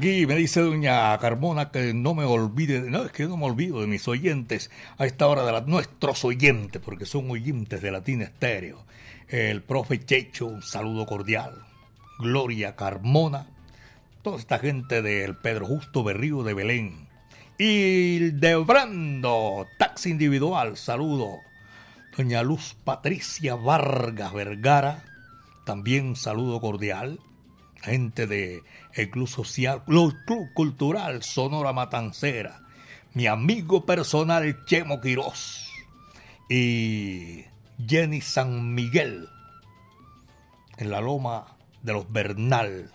aquí 0.01 0.25
me 0.25 0.35
dice 0.35 0.63
doña 0.63 1.19
Carmona 1.19 1.71
que 1.71 1.93
no 1.93 2.15
me 2.15 2.25
olvide, 2.25 2.91
no, 2.91 3.05
es 3.05 3.13
que 3.13 3.27
no 3.27 3.37
me 3.37 3.45
olvido 3.45 3.83
de 3.83 3.87
mis 3.87 4.09
oyentes 4.09 4.71
a 4.97 5.05
esta 5.05 5.27
hora 5.27 5.45
de 5.45 5.53
la, 5.53 5.61
nuestros 5.61 6.25
oyentes, 6.25 6.81
porque 6.83 7.05
son 7.05 7.31
oyentes 7.31 7.83
de 7.83 7.91
Latina 7.91 8.25
Estéreo. 8.25 8.87
El 9.29 9.63
profe 9.63 10.03
Checho, 10.03 10.47
un 10.47 10.63
saludo 10.63 11.05
cordial. 11.05 11.67
Gloria 12.19 12.77
Carmona, 12.77 13.47
toda 14.23 14.39
esta 14.39 14.59
gente 14.59 15.03
del 15.03 15.37
Pedro 15.37 15.67
Justo 15.67 16.03
Berrío 16.03 16.45
de 16.45 16.55
Belén. 16.55 17.07
Y 17.59 18.31
de 18.31 18.57
Brando, 18.57 19.67
taxi 19.79 20.09
individual, 20.09 20.79
saludo. 20.79 21.41
Doña 22.17 22.43
Luz 22.43 22.75
Patricia 22.85 23.55
Vargas 23.55 24.33
Vergara, 24.33 25.05
también 25.67 26.17
saludo 26.17 26.59
cordial. 26.59 27.21
Gente 27.83 28.27
de 28.27 28.63
el 28.95 29.11
Club 29.11 29.29
Social, 29.29 29.83
Club 29.85 30.15
Cultural 30.55 31.23
Sonora 31.23 31.73
Matancera. 31.73 32.61
Mi 33.15 33.27
amigo 33.27 33.87
personal 33.87 34.65
Chemo 34.67 35.01
Quirós. 35.01 35.69
Y 36.49 37.45
Jenny 37.87 38.21
San 38.21 38.75
Miguel. 38.75 39.29
En 40.77 40.91
la 40.91 41.01
loma 41.01 41.57
de 41.83 41.93
los 41.93 42.11
Bernal. 42.13 42.91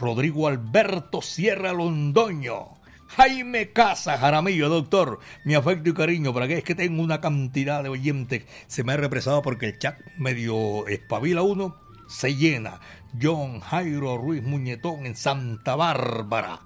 Rodrigo 0.00 0.48
Alberto 0.48 1.22
Sierra 1.22 1.72
Londoño. 1.72 2.74
Jaime 3.16 3.70
Casa 3.70 4.18
Jaramillo, 4.18 4.68
doctor, 4.68 5.20
mi 5.44 5.54
afecto 5.54 5.90
y 5.90 5.94
cariño, 5.94 6.34
para 6.34 6.48
que 6.48 6.58
es 6.58 6.64
que 6.64 6.74
tengo 6.74 7.00
una 7.00 7.20
cantidad 7.20 7.80
de 7.82 7.88
oyentes, 7.88 8.44
se 8.66 8.82
me 8.82 8.92
ha 8.92 8.96
represado 8.96 9.40
porque 9.40 9.66
el 9.66 9.78
chat 9.78 9.96
medio 10.18 10.88
espabila 10.88 11.42
uno, 11.42 11.76
se 12.08 12.34
llena. 12.34 12.80
John 13.20 13.60
Jairo 13.60 14.16
Ruiz 14.16 14.42
Muñetón 14.42 15.06
en 15.06 15.16
Santa 15.16 15.76
Bárbara. 15.76 16.60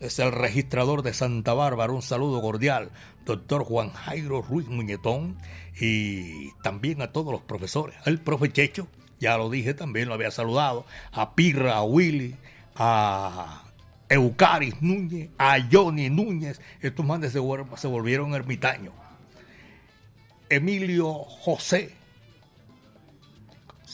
Es 0.00 0.18
el 0.18 0.30
registrador 0.30 1.02
de 1.02 1.12
Santa 1.12 1.54
Bárbara. 1.54 1.92
Un 1.92 2.02
saludo 2.02 2.40
cordial, 2.40 2.90
doctor 3.24 3.64
Juan 3.64 3.90
Jairo 3.90 4.42
Ruiz 4.42 4.68
Muñetón. 4.68 5.38
Y 5.80 6.52
también 6.62 7.02
a 7.02 7.12
todos 7.12 7.32
los 7.32 7.42
profesores. 7.42 7.96
Al 8.04 8.20
profe 8.20 8.52
Checho, 8.52 8.88
ya 9.20 9.36
lo 9.36 9.50
dije, 9.50 9.74
también 9.74 10.08
lo 10.08 10.14
había 10.14 10.30
saludado. 10.30 10.86
A 11.12 11.34
Pirra, 11.34 11.76
a 11.76 11.82
Willy, 11.82 12.36
a 12.76 13.64
Eucaris 14.08 14.80
Núñez, 14.80 15.30
a 15.38 15.58
Johnny 15.70 16.10
Núñez. 16.10 16.60
Estos 16.80 17.04
manes 17.04 17.32
se, 17.32 17.40
se 17.76 17.88
volvieron 17.88 18.34
ermitaños. 18.34 18.94
Emilio 20.48 21.12
José, 21.12 21.97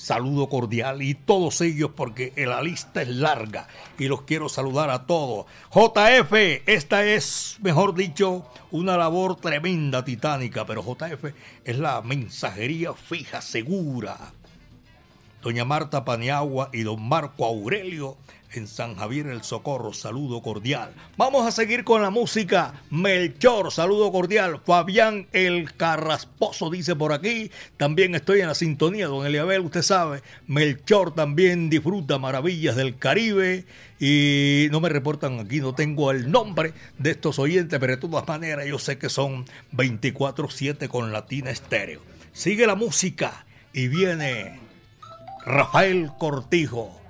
saludo 0.05 0.51
cordial 0.51 1.01
y 1.01 1.15
todos 1.15 1.63
ellos 1.63 1.93
porque 1.97 2.35
la 2.37 2.61
lista 2.61 3.01
es 3.01 3.09
larga 3.09 3.69
y 3.99 4.07
los 4.07 4.23
quiero 4.23 4.51
saludar 4.51 4.91
a 4.91 5.07
todos. 5.07 5.47
JF, 5.71 6.33
esta 6.67 7.07
es, 7.07 7.57
mejor 7.63 7.95
dicho, 7.95 8.47
una 8.71 8.99
labor 8.99 9.37
tremenda, 9.37 10.05
titánica, 10.05 10.67
pero 10.67 10.83
JF 10.83 11.33
es 11.65 11.79
la 11.79 12.03
mensajería 12.03 12.93
fija, 12.93 13.41
segura. 13.41 14.19
Doña 15.41 15.65
Marta 15.65 16.05
Paniagua 16.05 16.69
y 16.75 16.83
don 16.83 17.03
Marco 17.09 17.47
Aurelio 17.47 18.19
en 18.57 18.67
San 18.67 18.97
Javier 18.97 19.27
el 19.27 19.43
Socorro. 19.43 19.93
Saludo 19.93 20.43
cordial. 20.43 20.93
Vamos 21.17 21.47
a 21.47 21.51
seguir 21.51 21.85
con 21.85 22.03
la 22.03 22.11
música. 22.11 22.83
Melchor, 22.91 23.73
saludo 23.73 24.11
cordial. 24.13 24.61
Fabián 24.65 25.27
el 25.33 25.73
Carrasposo 25.75 26.71
dice 26.71 26.97
por 26.97 27.13
aquí. 27.13 27.51
También 27.77 28.15
estoy 28.15 28.41
en 28.41 28.49
la 28.49 28.55
sintonía, 28.55 29.07
don 29.07 29.27
Eliabel, 29.27 29.61
usted 29.61 29.83
sabe. 29.83 30.23
Melchor 30.47 31.15
también 31.15 31.71
disfruta 31.71 32.19
maravillas 32.19 32.77
del 32.77 32.99
Caribe. 32.99 33.67
Y 34.01 34.69
no 34.71 34.81
me 34.81 34.89
reportan 34.89 35.41
aquí, 35.41 35.61
no 35.61 35.75
tengo 35.75 36.11
el 36.11 36.31
nombre 36.31 36.75
de 36.99 37.13
estos 37.13 37.39
oyentes, 37.39 37.79
pero 37.79 37.95
de 37.95 38.01
todas 38.01 38.27
maneras 38.27 38.67
yo 38.67 38.79
sé 38.79 38.99
que 38.99 39.09
son 39.09 39.45
24-7 39.73 40.89
con 40.89 41.13
Latina 41.13 41.51
Estéreo. 41.51 42.01
Sigue 42.33 42.67
la 42.67 42.75
música 42.75 43.47
y 43.73 43.89
viene 43.89 44.61
Rafael 45.47 46.11
Cortijo 46.19 47.04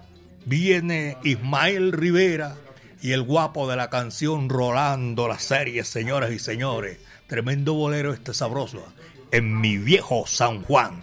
viene 0.46 1.16
Ismael 1.24 1.92
Rivera 1.92 2.56
y 3.02 3.12
el 3.12 3.22
guapo 3.22 3.68
de 3.68 3.76
la 3.76 3.90
canción 3.90 4.48
Rolando 4.48 5.28
las 5.28 5.42
series, 5.42 5.88
señoras 5.88 6.32
y 6.32 6.38
señores. 6.38 6.98
Tremendo 7.26 7.74
bolero 7.74 8.12
este 8.12 8.34
sabroso. 8.34 8.86
En 9.30 9.60
mi 9.60 9.76
viejo 9.76 10.26
San 10.26 10.62
Juan. 10.62 11.02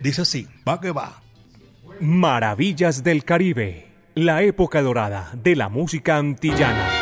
Dice 0.00 0.22
así, 0.22 0.48
va 0.66 0.80
que 0.80 0.90
va. 0.90 1.22
Maravillas 2.00 3.04
del 3.04 3.24
Caribe. 3.24 3.88
La 4.14 4.42
época 4.42 4.82
dorada 4.82 5.30
de 5.34 5.56
la 5.56 5.68
música 5.68 6.16
antillana. 6.16 7.01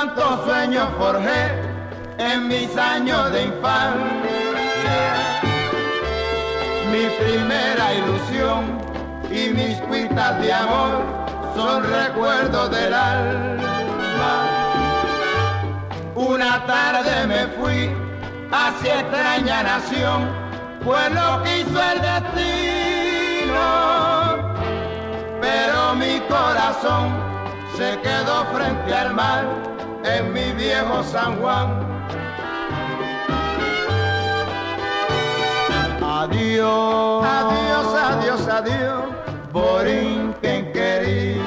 Cuántos 0.00 0.46
sueños 0.46 0.88
forjé 0.96 1.52
en 2.16 2.48
mis 2.48 2.74
años 2.74 3.30
de 3.32 3.44
infancia. 3.44 4.00
Mi 6.90 7.06
primera 7.22 7.94
ilusión 7.94 8.78
y 9.30 9.50
mis 9.50 9.76
cuitas 9.82 10.40
de 10.40 10.52
amor 10.54 11.04
son 11.54 11.84
recuerdos 11.84 12.70
del 12.70 12.94
alma. 12.94 14.46
Una 16.14 16.64
tarde 16.64 17.26
me 17.26 17.46
fui 17.58 17.90
hacia 18.50 19.00
extraña 19.00 19.62
nación, 19.62 20.30
pues 20.82 21.12
lo 21.12 21.42
quiso 21.42 21.78
el 21.92 22.00
destino, 22.00 23.58
pero 25.42 25.94
mi 25.96 26.20
corazón 26.20 27.12
se 27.76 27.98
quedó 28.00 28.46
frente 28.46 28.94
al 28.94 29.12
mar 29.14 29.70
en 30.04 30.32
mi 30.32 30.52
viejo 30.52 31.02
San 31.04 31.36
Juan. 31.40 31.68
Adiós, 36.02 37.24
adiós, 37.24 37.94
adiós, 37.94 38.48
adiós, 38.48 39.04
Borinquen 39.52 40.72
querida. 40.72 41.40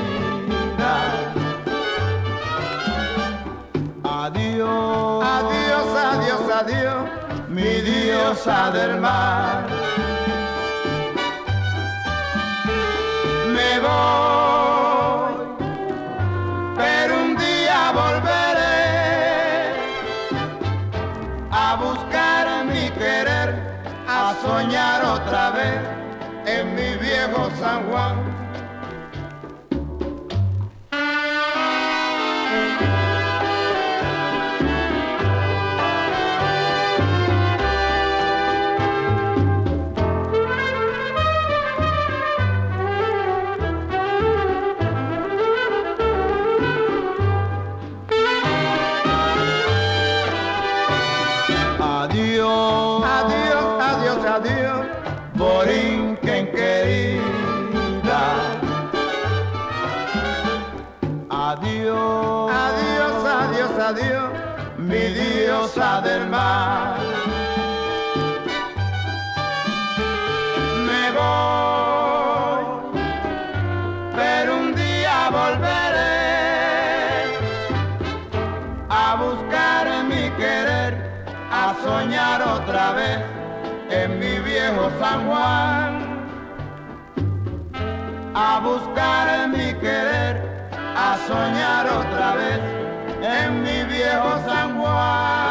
Adiós, 4.04 5.24
adiós, 5.38 5.88
adiós, 6.12 6.50
adiós, 6.62 7.04
mi 7.50 7.82
diosa 7.82 8.72
del 8.72 9.00
mar. 9.00 9.66
Me 13.54 13.80
voy 13.80 14.24
soñar 24.42 25.06
otra 25.06 25.52
vez 25.52 25.80
en 26.46 26.76
mi 26.76 26.96
viejo 26.98 27.50
San 27.60 27.90
Juan. 27.90 28.43
Del 65.76 66.28
mar. 66.30 67.00
Me 70.86 71.12
voy, 71.12 72.64
pero 74.16 74.58
un 74.58 74.76
día 74.76 75.32
volveré 75.32 76.20
a 78.88 79.16
buscar 79.16 80.04
mi 80.04 80.30
querer, 80.38 81.26
a 81.52 81.74
soñar 81.84 82.44
otra 82.44 82.92
vez 82.92 83.20
en 83.90 84.20
mi 84.20 84.38
viejo 84.48 84.92
San 85.00 85.28
Juan. 85.28 85.92
A 88.36 88.60
buscar 88.60 89.48
mi 89.48 89.74
querer, 89.80 90.70
a 90.96 91.18
soñar 91.28 91.88
otra 91.88 92.36
vez 92.36 92.83
en 93.40 93.64
mi 93.64 93.84
viejo 93.94 94.42
San 94.46 94.80
Juan. 94.80 95.44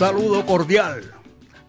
saludo 0.00 0.46
cordial 0.46 1.12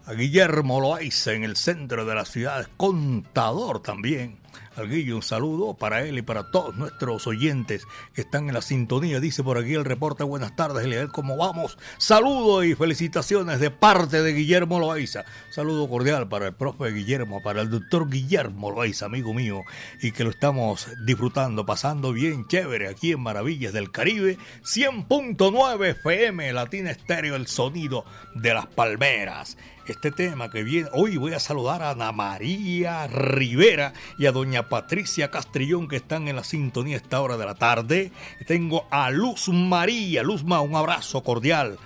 a 0.06 0.14
Guillermo 0.14 0.80
Loaiza 0.80 1.32
en 1.32 1.44
el 1.44 1.54
centro 1.54 2.06
de 2.06 2.14
la 2.14 2.24
ciudad, 2.24 2.66
contador 2.78 3.82
también 3.82 4.41
al 4.76 4.92
un 5.12 5.22
saludo 5.22 5.74
para 5.74 6.02
él 6.02 6.18
y 6.18 6.22
para 6.22 6.50
todos 6.50 6.76
nuestros 6.76 7.26
oyentes 7.26 7.86
que 8.14 8.22
están 8.22 8.48
en 8.48 8.54
la 8.54 8.62
sintonía. 8.62 9.20
Dice 9.20 9.42
por 9.42 9.58
aquí 9.58 9.74
el 9.74 9.84
reporte, 9.84 10.24
buenas 10.24 10.56
tardes, 10.56 10.84
Eliel, 10.84 11.08
¿cómo 11.08 11.36
vamos? 11.36 11.78
Saludos 11.98 12.64
y 12.64 12.74
felicitaciones 12.74 13.60
de 13.60 13.70
parte 13.70 14.22
de 14.22 14.32
Guillermo 14.32 14.78
Loaiza. 14.78 15.24
Saludo 15.50 15.88
cordial 15.88 16.28
para 16.28 16.48
el 16.48 16.54
profe 16.54 16.90
Guillermo, 16.92 17.42
para 17.42 17.62
el 17.62 17.70
doctor 17.70 18.08
Guillermo 18.08 18.70
Loaiza, 18.70 19.06
amigo 19.06 19.34
mío, 19.34 19.62
y 20.00 20.12
que 20.12 20.24
lo 20.24 20.30
estamos 20.30 20.88
disfrutando, 21.04 21.66
pasando 21.66 22.12
bien 22.12 22.46
chévere 22.46 22.88
aquí 22.88 23.12
en 23.12 23.20
Maravillas 23.20 23.72
del 23.72 23.90
Caribe, 23.90 24.38
100.9 24.62 25.90
FM, 25.90 26.52
Latina 26.52 26.90
Estéreo, 26.90 27.36
el 27.36 27.46
sonido 27.46 28.04
de 28.34 28.54
las 28.54 28.66
palmeras 28.66 29.56
este 29.86 30.10
tema 30.10 30.50
que 30.50 30.62
viene. 30.62 30.88
Hoy 30.92 31.16
voy 31.16 31.34
a 31.34 31.40
saludar 31.40 31.82
a 31.82 31.90
Ana 31.90 32.12
María 32.12 33.06
Rivera 33.06 33.92
y 34.18 34.26
a 34.26 34.32
doña 34.32 34.68
Patricia 34.68 35.30
Castrillón 35.30 35.88
que 35.88 35.96
están 35.96 36.28
en 36.28 36.36
la 36.36 36.44
sintonía 36.44 36.96
a 36.96 37.00
esta 37.00 37.20
hora 37.20 37.36
de 37.36 37.46
la 37.46 37.54
tarde. 37.54 38.12
Tengo 38.46 38.86
a 38.90 39.10
Luz 39.10 39.48
María. 39.48 40.22
Luzma, 40.22 40.60
un 40.60 40.76
abrazo 40.76 41.22
cordial. 41.22 41.78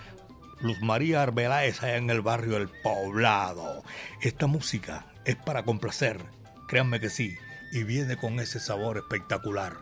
Luz 0.61 0.81
María 0.81 1.23
Arbeláez 1.23 1.83
allá 1.83 1.97
en 1.97 2.11
el 2.11 2.23
barrio 2.23 2.55
del 2.55 2.69
Poblado. 2.69 3.83
Esta 4.23 4.47
música 4.47 5.07
es 5.25 5.37
para 5.37 5.65
complacer, 5.65 6.25
créanme 6.69 7.01
que 7.01 7.11
sí, 7.11 7.37
y 7.73 7.83
viene 7.83 8.17
con 8.17 8.41
ese 8.41 8.61
sabor 8.61 8.97
espectacular. 8.97 9.77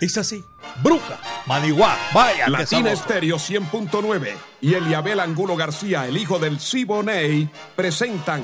Dice 0.00 0.20
así, 0.20 0.44
Bruca, 0.82 1.18
Maniguá, 1.46 1.96
vaya. 2.12 2.48
Latina 2.48 2.92
Estéreo 2.92 3.36
100.9 3.36 4.34
y 4.60 4.74
Eliabel 4.74 5.20
Angulo 5.20 5.56
García, 5.56 6.06
el 6.06 6.16
hijo 6.16 6.38
del 6.38 6.58
Siboney, 6.58 7.48
presentan 7.76 8.42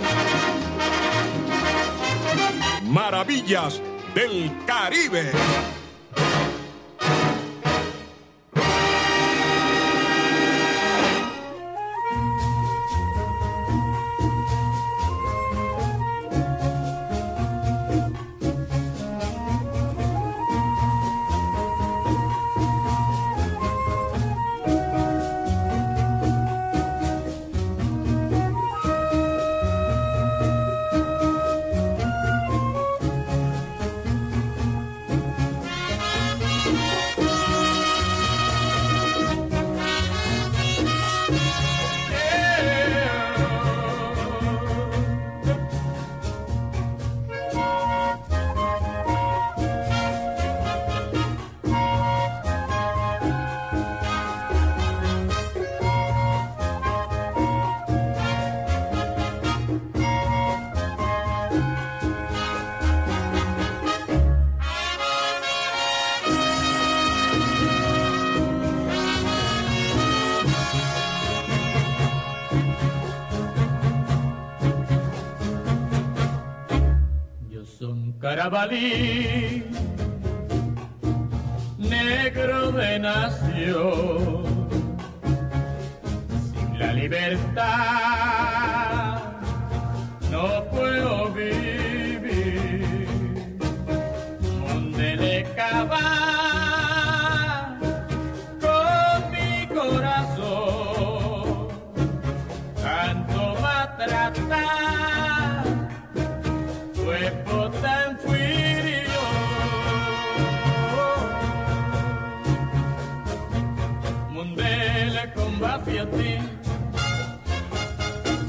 Maravillas 2.85 3.81
del 4.15 4.53
Caribe. 4.67 5.33
Carabalí, 78.21 79.65
negro 81.79 82.71
de 82.73 82.99
nación, 82.99 84.45
sin 86.53 86.79
la 86.79 86.93
libertad 86.93 88.11
no 90.31 90.65
puedo 90.71 91.31
vivir, 91.33 93.09
donde 94.69 95.17
le 95.17 95.45
cava 95.57 96.50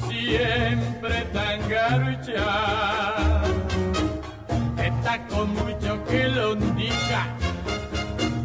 Siempre 0.08 1.22
tan 1.34 1.68
garucha 1.68 2.46
Está 4.78 5.28
con 5.28 5.54
mucho 5.56 6.02
que 6.06 6.30
lo 6.30 6.54
indica 6.54 7.28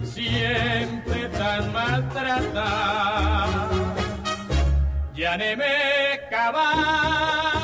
Siempre 0.03 1.29
tan 1.39 1.73
maltratada 1.73 3.69
Ya 5.15 5.37
ne 5.37 5.55
me 5.55 6.21
cava 6.29 7.56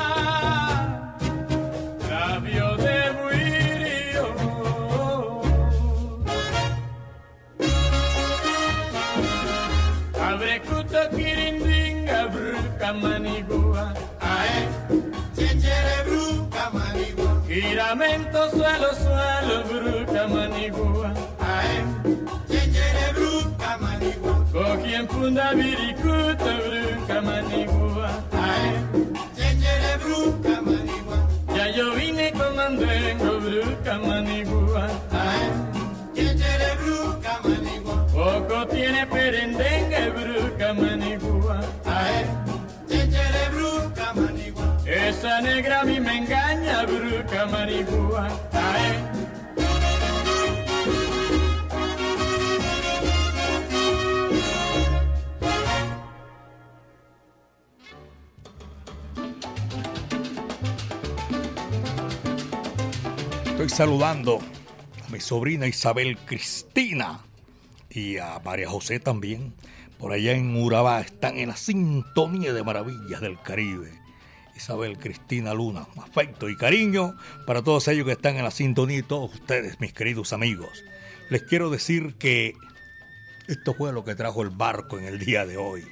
Giramento 17.83 18.49
suelo 18.49 18.93
suelo 18.95 19.63
bruka 19.67 20.27
manigua. 20.27 21.11
Ae, 21.39 21.83
chenjere 22.49 23.11
bruka 23.13 23.77
manigua. 23.77 24.35
Cogi 24.53 24.93
en 24.93 25.07
funda 25.09 25.53
virikuto 25.53 26.51
bruka 26.63 27.21
manigua. 27.21 28.09
Ae, 28.31 28.71
chenjere 29.35 29.97
bruka 30.01 30.61
manigua. 30.61 31.17
Ya 31.55 31.67
yo 31.75 31.93
vine 31.93 32.31
con 32.31 32.57
Andrengo 32.57 33.39
Bruca 33.41 33.99
Manigua. 33.99 34.87
Ay, 35.11 35.51
chenjere 36.15 36.77
Bruca 36.81 37.39
Manigua. 37.43 38.07
Poco 38.13 38.65
tiene 38.67 39.05
perendengue 39.07 40.09
Bruca 40.11 40.32
Negra 45.23 45.79
a 45.79 45.85
mí 45.85 46.01
me 46.01 46.17
engaña 46.17 46.85
Bruca 46.85 47.45
Manigua. 47.45 48.27
Ay, 48.51 48.99
Estoy 63.45 63.69
saludando 63.69 64.39
a 65.07 65.09
mi 65.09 65.21
sobrina 65.21 65.67
Isabel 65.67 66.17
Cristina 66.17 67.21
y 67.89 68.17
a 68.17 68.39
María 68.43 68.69
José 68.69 68.99
también. 68.99 69.53
Por 69.97 70.11
allá 70.11 70.33
en 70.33 70.61
Urabá 70.61 70.99
están 70.99 71.37
en 71.37 71.47
la 71.47 71.55
sintonía 71.55 72.51
de 72.51 72.61
maravillas 72.61 73.21
del 73.21 73.39
Caribe. 73.41 74.02
Isabel 74.55 74.97
Cristina 74.97 75.53
Luna, 75.53 75.87
afecto 75.97 76.49
y 76.49 76.55
cariño 76.55 77.15
para 77.45 77.61
todos 77.61 77.87
ellos 77.87 78.05
que 78.05 78.13
están 78.13 78.37
en 78.37 78.43
la 78.43 78.51
sintonía 78.51 78.99
y 78.99 79.03
todos 79.03 79.33
ustedes, 79.33 79.79
mis 79.79 79.93
queridos 79.93 80.33
amigos. 80.33 80.83
Les 81.29 81.43
quiero 81.43 81.69
decir 81.69 82.15
que 82.15 82.55
esto 83.47 83.73
fue 83.73 83.91
lo 83.91 84.03
que 84.03 84.15
trajo 84.15 84.41
el 84.41 84.49
barco 84.49 84.97
en 84.97 85.05
el 85.05 85.19
día 85.19 85.45
de 85.45 85.57
hoy. 85.57 85.83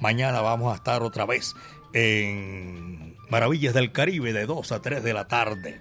Mañana 0.00 0.40
vamos 0.40 0.72
a 0.72 0.76
estar 0.76 1.02
otra 1.02 1.26
vez 1.26 1.54
en 1.92 3.16
Maravillas 3.30 3.74
del 3.74 3.92
Caribe 3.92 4.32
de 4.32 4.46
2 4.46 4.72
a 4.72 4.82
3 4.82 5.02
de 5.02 5.14
la 5.14 5.28
tarde. 5.28 5.80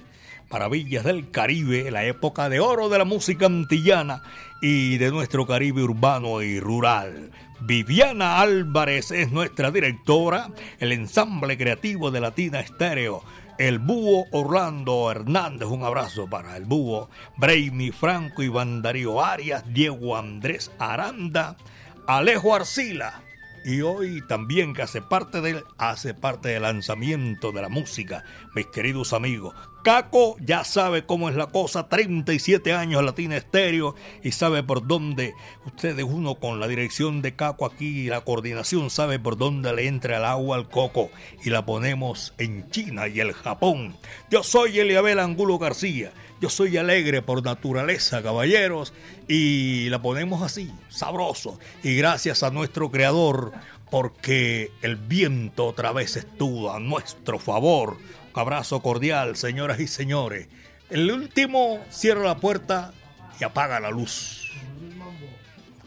Maravillas 0.53 1.03
del 1.03 1.31
Caribe, 1.31 1.89
la 1.89 2.05
época 2.05 2.47
de 2.47 2.59
oro 2.59 2.87
de 2.87 2.99
la 2.99 3.05
música 3.05 3.47
antillana 3.47 4.21
y 4.61 4.99
de 4.99 5.09
nuestro 5.09 5.47
Caribe 5.47 5.81
urbano 5.81 6.43
y 6.43 6.59
rural. 6.59 7.31
Viviana 7.61 8.39
Álvarez 8.39 9.09
es 9.09 9.31
nuestra 9.31 9.71
directora, 9.71 10.51
el 10.79 10.91
ensamble 10.91 11.57
creativo 11.57 12.11
de 12.11 12.21
Latina 12.21 12.59
Estéreo. 12.59 13.23
El 13.57 13.79
búho 13.79 14.25
Orlando 14.31 15.09
Hernández, 15.09 15.67
un 15.69 15.81
abrazo 15.83 16.29
para 16.29 16.55
el 16.55 16.65
búho, 16.65 17.09
Braimi 17.37 17.89
Franco, 17.89 18.43
Iván 18.43 18.83
Darío 18.83 19.23
Arias, 19.23 19.63
Diego 19.73 20.15
Andrés 20.15 20.69
Aranda, 20.77 21.57
Alejo 22.05 22.53
Arcila, 22.53 23.23
y 23.65 23.81
hoy 23.81 24.21
también 24.27 24.73
que 24.73 24.81
hace 24.81 25.01
parte 25.01 25.41
del 25.41 25.63
hace 25.77 26.13
parte 26.13 26.49
del 26.49 26.63
lanzamiento 26.63 27.51
de 27.51 27.61
la 27.61 27.69
música, 27.69 28.23
mis 28.55 28.67
queridos 28.67 29.13
amigos. 29.13 29.53
Caco 29.83 30.37
ya 30.39 30.63
sabe 30.63 31.05
cómo 31.05 31.27
es 31.27 31.35
la 31.35 31.47
cosa, 31.47 31.89
37 31.89 32.73
años 32.73 33.03
Latina 33.03 33.35
Estéreo 33.35 33.95
y 34.23 34.31
sabe 34.31 34.63
por 34.63 34.87
dónde 34.87 35.33
ustedes 35.65 36.05
uno 36.05 36.35
con 36.35 36.61
la 36.61 36.67
dirección 36.67 37.21
de 37.21 37.35
Caco 37.35 37.65
aquí 37.65 38.05
la 38.05 38.21
coordinación 38.21 38.89
sabe 38.89 39.19
por 39.19 39.37
dónde 39.37 39.73
le 39.73 39.87
entra 39.87 40.17
el 40.17 40.25
agua 40.25 40.55
al 40.55 40.69
coco 40.69 41.09
y 41.43 41.49
la 41.49 41.65
ponemos 41.65 42.33
en 42.37 42.69
China 42.69 43.07
y 43.07 43.19
el 43.19 43.33
Japón. 43.33 43.95
Yo 44.31 44.43
soy 44.43 44.79
Eliabel 44.79 45.19
Angulo 45.19 45.59
García. 45.59 46.13
Yo 46.43 46.49
soy 46.49 46.75
alegre 46.75 47.21
por 47.21 47.41
naturaleza, 47.41 48.21
caballeros, 48.21 48.91
y 49.29 49.87
la 49.87 50.01
ponemos 50.01 50.41
así, 50.41 50.69
sabroso. 50.89 51.57
Y 51.83 51.95
gracias 51.95 52.43
a 52.43 52.49
nuestro 52.49 52.91
creador, 52.91 53.53
porque 53.89 54.69
el 54.81 54.97
viento 54.97 55.65
otra 55.65 55.93
vez 55.93 56.17
estuvo 56.17 56.73
a 56.73 56.81
nuestro 56.81 57.39
favor. 57.39 57.95
Un 58.35 58.41
abrazo 58.41 58.81
cordial, 58.81 59.37
señoras 59.37 59.79
y 59.79 59.87
señores. 59.87 60.49
El 60.89 61.09
último 61.09 61.79
cierra 61.89 62.25
la 62.25 62.35
puerta 62.35 62.91
y 63.39 63.45
apaga 63.45 63.79
la 63.79 63.89
luz. 63.89 64.51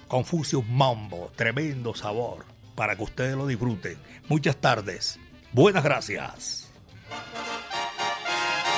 Confucius 0.09 0.67
Mambo, 0.67 1.31
tremendo 1.37 1.95
sabor, 1.95 2.47
para 2.75 2.97
que 2.97 3.03
ustedes 3.03 3.37
lo 3.37 3.47
disfruten. 3.47 3.99
Muchas 4.27 4.57
tardes. 4.57 5.21
Buenas 5.53 5.85
gracias. 5.85 6.66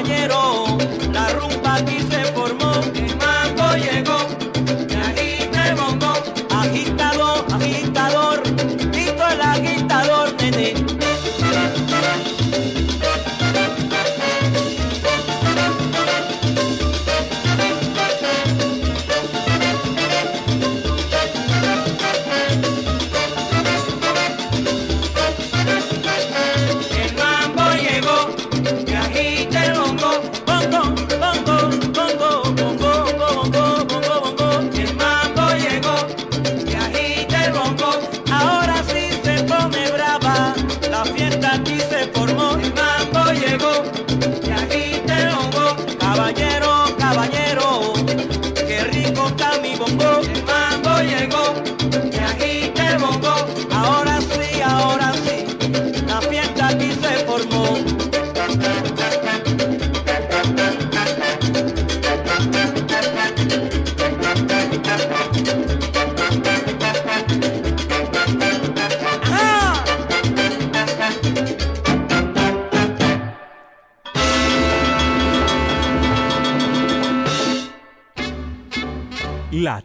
compañero. 0.00 0.39